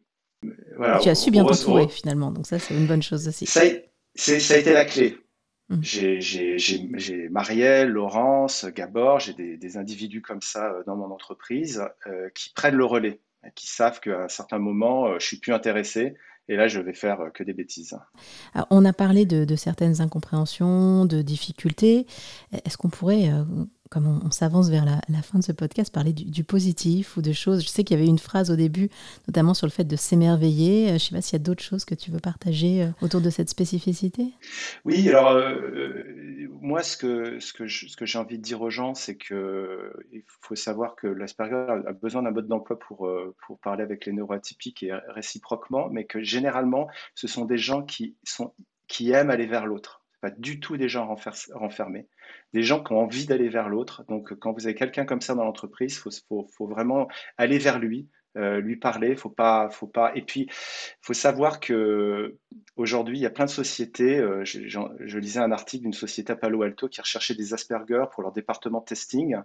tu 1.02 1.10
as 1.10 1.16
su 1.16 1.32
bien 1.32 1.44
t'entourer 1.44 1.88
finalement, 1.88 2.32
donc 2.32 2.46
ça 2.46 2.60
c'est 2.60 2.76
une 2.76 2.86
bonne 2.86 3.02
chose 3.02 3.28
aussi. 3.28 3.46
ça 3.46 3.62
a 3.62 4.58
été 4.58 4.74
la 4.74 4.86
clé. 4.86 5.18
Mm. 5.70 5.80
J'ai 5.82 7.30
Marielle, 7.30 7.90
Laurence, 7.90 8.66
Gabor, 8.66 9.20
j'ai 9.20 9.34
des, 9.34 9.78
individus 9.78 10.22
comme 10.22 10.42
ça 10.42 10.72
euh, 10.72 10.84
dans 10.86 10.96
mon 10.96 11.12
entreprise 11.12 11.84
euh, 12.08 12.30
qui 12.36 12.52
prennent 12.54 12.76
le 12.76 12.86
relais, 12.86 13.22
qui 13.56 13.68
savent 13.68 14.00
qu'à 14.00 14.24
un 14.24 14.28
certain 14.28 14.60
moment, 14.60 15.08
euh, 15.08 15.20
je 15.20 15.26
suis 15.26 15.38
plus 15.38 15.54
intéressé 15.54 16.16
et 16.50 16.58
là, 16.58 16.68
je 16.68 16.82
vais 16.82 16.94
faire 16.94 17.32
que 17.34 17.42
des 17.42 17.54
bêtises. 17.54 17.98
on 18.70 18.84
a 18.84 18.92
parlé 18.92 19.26
de, 19.26 19.56
certaines 19.56 20.02
incompréhensions, 20.02 21.06
de 21.06 21.22
difficultés. 21.22 22.06
Est-ce 22.66 22.76
qu'on 22.76 22.90
pourrait 22.90 23.30
comme 23.94 24.22
on, 24.26 24.32
s'avance 24.32 24.72
vers 24.72 24.86
la, 24.86 25.22
fin 25.22 25.38
de 25.38 25.44
ce 25.44 25.52
podcast, 25.52 25.94
parler 25.94 26.14
du, 26.14 26.44
positif 26.44 27.16
ou 27.16 27.22
de 27.22 27.32
choses. 27.32 27.62
Je 27.62 27.68
sais 27.68 27.84
qu'il 27.84 27.96
y 27.96 28.00
avait 28.02 28.10
une 28.10 28.18
phrase 28.18 28.50
au 28.50 28.56
début, 28.56 28.90
notamment 29.28 29.54
sur 29.54 29.68
le 29.68 29.72
fait 29.72 29.84
de 29.84 29.96
s'émerveiller. 29.96 30.86
Euh, 30.86 30.88
je 30.90 30.94
ne 30.94 30.98
sais 30.98 31.16
pas 31.16 31.22
s'il 31.22 31.34
y 31.34 31.42
a 31.42 31.44
d'autres 31.44 31.62
choses 31.62 31.86
que 31.86 31.94
tu 31.94 32.10
veux 32.10 32.20
partager 32.20 32.82
euh, 32.82 32.88
autour 33.04 33.22
de 33.22 33.30
cette 33.30 33.50
spécificité. 33.50 34.34
Oui, 34.84 35.08
alors 35.10 35.34
euh, 35.34 36.50
moi, 36.60 36.82
ce 36.82 36.98
que, 36.98 37.38
que, 37.56 38.06
j'ai 38.06 38.18
envie 38.18 38.40
de 38.40 38.44
dire 38.44 38.64
aux 38.64 38.72
gens, 38.72 38.96
c'est 38.96 39.16
qu'il 39.16 40.24
faut 40.42 40.56
savoir 40.56 40.96
que 40.96 41.06
l'Asperger 41.06 41.68
a 41.86 41.94
besoin 41.94 42.24
d'un 42.24 42.32
mode 42.32 42.48
d'emploi 42.48 42.80
pour, 42.80 43.08
parler 43.62 43.84
avec 43.84 44.08
les 44.08 44.14
neuroatypiques 44.14 44.82
et 44.82 44.92
réciproquement, 45.10 45.90
mais 45.92 46.06
que 46.06 46.24
généralement, 46.24 46.88
ce 47.14 47.28
sont 47.28 47.46
des 47.46 47.60
gens 47.60 47.84
qui 47.84 48.16
aiment 49.12 49.30
aller 49.30 49.46
vers 49.46 49.68
l'autre 49.68 50.03
pas 50.24 50.32
du 50.32 50.62
tout 50.62 50.78
des 50.78 50.88
gens 50.88 51.14
renfermés, 51.54 52.08
des 52.54 52.64
gens 52.64 52.82
qui 52.82 52.94
ont 52.94 53.00
envie 53.00 53.26
d'aller 53.26 53.50
vers 53.50 53.68
l'autre. 53.68 54.06
Donc, 54.08 54.34
quand 54.40 54.54
vous 54.54 54.68
avez 54.68 54.74
quelqu'un 54.74 55.04
comme 55.04 55.20
ça 55.20 55.36
dans 55.36 55.44
l'entreprise, 55.44 56.02
il 56.06 56.12
faut, 56.30 56.66
vraiment 56.66 57.10
aller 57.38 57.58
vers 57.58 57.78
lui, 57.78 58.08
euh, 58.38 58.62
lui 58.62 58.78
parler. 58.78 59.18
Faut 59.18 59.30
pas, 59.30 59.68
faut 59.70 59.86
pas. 59.86 60.16
Et 60.16 60.22
puis, 60.22 60.48
faut 61.02 61.14
savoir 61.14 61.60
que 61.60 62.38
aujourd'hui, 62.78 63.18
il 63.18 63.22
y 63.22 63.26
a 63.26 63.32
plein 63.32 63.44
de 63.44 63.50
sociétés. 63.50 64.18
Euh, 64.18 64.46
je, 64.46 65.18
lisais 65.20 65.42
un 65.42 65.52
article 65.52 65.84
d'une 65.84 65.94
société 65.94 66.32
à 66.32 66.38
Palo 66.38 66.62
Alto 66.62 66.88
qui 66.88 67.02
recherchait 67.02 67.36
des 67.36 67.54
Asperger 67.54 68.06
pour 68.14 68.24
leur 68.24 68.32
département 68.32 68.80
de 68.80 68.86
testing, 68.86 69.36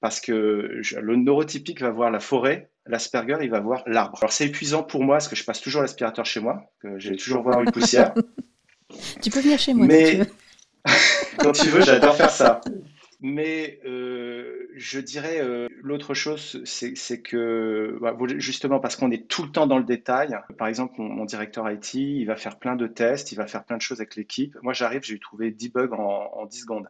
parce 0.00 0.20
que 0.20 0.82
le 1.00 1.16
neurotypique 1.16 1.80
va 1.80 1.88
voir 1.88 2.10
la 2.10 2.20
forêt, 2.20 2.70
l'Asperger, 2.84 3.38
il 3.40 3.50
va 3.50 3.60
voir 3.60 3.82
l'arbre. 3.86 4.18
Alors, 4.20 4.32
c'est 4.34 4.48
épuisant 4.48 4.82
pour 4.82 5.04
moi, 5.04 5.14
parce 5.14 5.28
que 5.28 5.36
je 5.36 5.44
passe 5.44 5.62
toujours 5.62 5.80
l'aspirateur 5.80 6.26
chez 6.26 6.40
moi, 6.40 6.70
que 6.80 6.98
j'ai 6.98 7.16
toujours 7.16 7.42
voir 7.42 7.62
une 7.62 7.72
poussière. 7.72 8.12
Tu 9.22 9.30
peux 9.30 9.40
venir 9.40 9.58
chez 9.58 9.74
moi 9.74 9.86
Mais... 9.86 10.20
quand 11.38 11.52
tu 11.52 11.68
veux, 11.68 11.82
j'adore 11.82 12.16
faire 12.16 12.30
ça. 12.30 12.60
Mais 13.20 13.80
euh, 13.84 14.68
je 14.76 15.00
dirais 15.00 15.40
euh, 15.40 15.66
l'autre 15.82 16.14
chose, 16.14 16.62
c'est 16.64 17.20
que 17.20 17.98
bah, 18.00 18.16
justement 18.36 18.78
parce 18.78 18.94
qu'on 18.94 19.10
est 19.10 19.26
tout 19.26 19.42
le 19.42 19.50
temps 19.50 19.66
dans 19.66 19.78
le 19.78 19.84
détail. 19.84 20.38
Par 20.56 20.68
exemple, 20.68 20.94
mon, 20.98 21.24
directeur 21.24 21.68
IT, 21.68 21.94
il 21.94 22.24
va 22.26 22.36
faire 22.36 22.58
plein 22.58 22.76
de 22.76 22.86
tests, 22.86 23.32
il 23.32 23.34
va 23.34 23.46
faire 23.46 23.64
plein 23.64 23.76
de 23.76 23.82
choses 23.82 24.00
avec 24.00 24.14
l'équipe. 24.14 24.56
Moi, 24.62 24.72
j'arrive, 24.72 25.02
j'ai 25.02 25.18
trouvé 25.18 25.50
10 25.50 25.70
bugs 25.70 25.90
en, 25.92 26.30
en 26.32 26.46
10 26.46 26.60
secondes. 26.60 26.88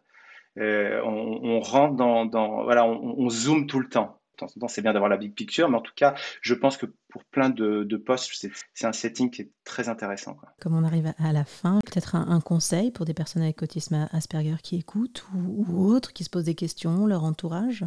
Euh, 0.59 1.01
on, 1.05 1.61
rentre 1.61 1.95
dans, 1.97 2.63
voilà, 2.65 2.85
on, 2.87 3.29
zoome 3.31 3.67
tout 3.67 3.81
le 3.81 3.89
temps. 3.89 4.18
Temps 4.39 4.47
en 4.47 4.61
temps, 4.61 4.69
c'est 4.69 4.83
bien 4.83 4.93
d'avoir 4.93 5.11
la 5.11 5.17
big 5.17 5.35
picture, 5.35 5.69
mais 5.69 5.77
en 5.77 5.83
tout 5.83 5.93
cas, 5.95 6.15
je 6.41 6.55
pense 6.55 6.77
que 6.77 6.87
pour 7.09 7.25
plein 7.25 7.51
de, 7.51 7.97
postes, 7.97 8.47
c'est 8.75 8.87
un 8.87 8.93
setting 8.93 9.31
qui 9.31 9.43
est 9.43 9.51
très 9.65 9.89
intéressant. 9.89 10.37
Comme 10.61 10.75
on 10.75 10.85
arrive 10.85 11.13
à 11.19 11.33
la 11.33 11.45
fin, 11.45 11.81
peut-être 11.85 12.15
un, 12.15 12.41
conseil 12.41 12.91
pour 12.93 13.05
des 13.05 13.15
personnes 13.15 13.43
avec 13.43 13.61
autisme 13.63 14.09
Asperger 14.13 14.57
qui 14.63 14.77
écoutent 14.77 15.27
ou, 15.35 15.67
ou 15.69 15.93
autres 15.93 16.13
qui 16.13 16.25
se 16.25 16.31
posent 16.31 16.45
des 16.45 16.55
questions, 16.55 17.07
leur 17.07 17.25
entourage? 17.25 17.85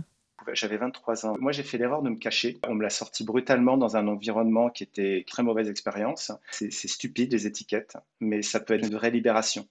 J'avais 0.54 0.78
23 0.78 1.26
ans. 1.26 1.38
Moi, 1.40 1.52
j'ai 1.52 1.64
fait 1.64 1.78
l'erreur 1.78 2.02
de 2.02 2.10
me 2.10 2.16
cacher. 2.16 2.60
On 2.68 2.76
me 2.76 2.82
l'a 2.82 2.90
sorti 2.90 3.24
brutalement 3.24 3.78
dans 3.78 3.96
un 3.96 4.08
environnement 4.08 4.70
qui 4.70 4.84
était 4.84 5.20
une 5.20 5.26
très 5.26 5.44
mauvaise 5.44 5.70
expérience. 5.70 6.32
C'est 6.50 6.72
stupide, 6.72 7.32
les 7.32 7.48
étiquettes, 7.48 7.98
mais 8.20 8.42
ça 8.42 8.60
peut 8.60 8.74
être 8.74 8.86
une 8.86 8.94
vraie 8.94 9.12
libération. 9.12 9.68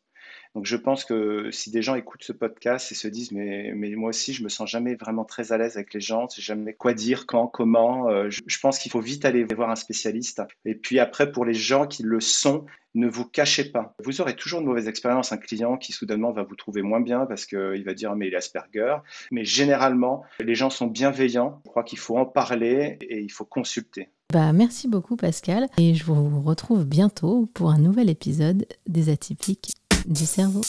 Donc 0.54 0.66
je 0.66 0.76
pense 0.76 1.04
que 1.04 1.50
si 1.52 1.70
des 1.70 1.80
gens 1.80 1.94
écoutent 1.94 2.24
ce 2.24 2.32
podcast 2.32 2.90
et 2.90 2.94
se 2.96 3.06
disent 3.06 3.30
mais, 3.30 3.72
moi 3.74 4.08
aussi 4.08 4.32
je 4.32 4.42
me 4.42 4.48
sens 4.48 4.68
jamais 4.68 4.96
vraiment 4.96 5.24
très 5.24 5.52
à 5.52 5.58
l'aise 5.58 5.76
avec 5.76 5.94
les 5.94 6.00
gens, 6.00 6.26
je 6.28 6.36
sais 6.36 6.42
jamais 6.42 6.74
quoi 6.74 6.92
dire, 6.92 7.26
quand, 7.26 7.46
comment, 7.46 8.08
euh, 8.08 8.28
je, 8.30 8.58
pense 8.60 8.78
qu'il 8.78 8.90
faut 8.90 9.00
vite 9.00 9.24
aller 9.24 9.44
voir 9.44 9.70
un 9.70 9.76
spécialiste. 9.76 10.42
Et 10.64 10.74
puis 10.74 10.98
après 10.98 11.30
pour 11.30 11.44
les 11.44 11.54
gens 11.54 11.86
qui 11.86 12.02
le 12.02 12.20
sont, 12.20 12.66
ne 12.94 13.08
vous 13.08 13.24
cachez 13.24 13.70
pas. 13.70 13.94
Vous 14.04 14.20
aurez 14.20 14.34
toujours 14.34 14.60
une 14.60 14.66
mauvaise 14.66 14.88
expérience, 14.88 15.32
un 15.32 15.36
client 15.36 15.76
qui 15.76 15.92
soudainement 15.92 16.32
va 16.32 16.42
vous 16.42 16.56
trouver 16.56 16.82
moins 16.82 17.00
bien 17.00 17.26
parce 17.26 17.46
qu'il 17.46 17.84
va 17.84 17.94
dire 17.94 18.16
mais 18.16 18.26
il 18.26 18.34
est 18.34 18.36
Asperger. 18.36 18.96
Mais 19.30 19.44
généralement, 19.44 20.24
les 20.40 20.56
gens 20.56 20.70
sont 20.70 20.88
bienveillants. 20.88 21.60
Je 21.64 21.70
crois 21.70 21.84
qu'il 21.84 21.98
faut 21.98 22.16
en 22.16 22.26
parler 22.26 22.98
et 23.02 23.20
il 23.20 23.30
faut 23.30 23.44
consulter. 23.44 24.10
Bah, 24.32 24.52
merci 24.52 24.88
beaucoup 24.88 25.16
Pascal 25.16 25.68
et 25.78 25.94
je 25.94 26.04
vous 26.04 26.40
retrouve 26.40 26.84
bientôt 26.84 27.48
pour 27.54 27.70
un 27.70 27.78
nouvel 27.78 28.10
épisode 28.10 28.66
des 28.86 29.08
atypiques 29.08 29.72
du 30.06 30.26
cerveau. 30.26 30.62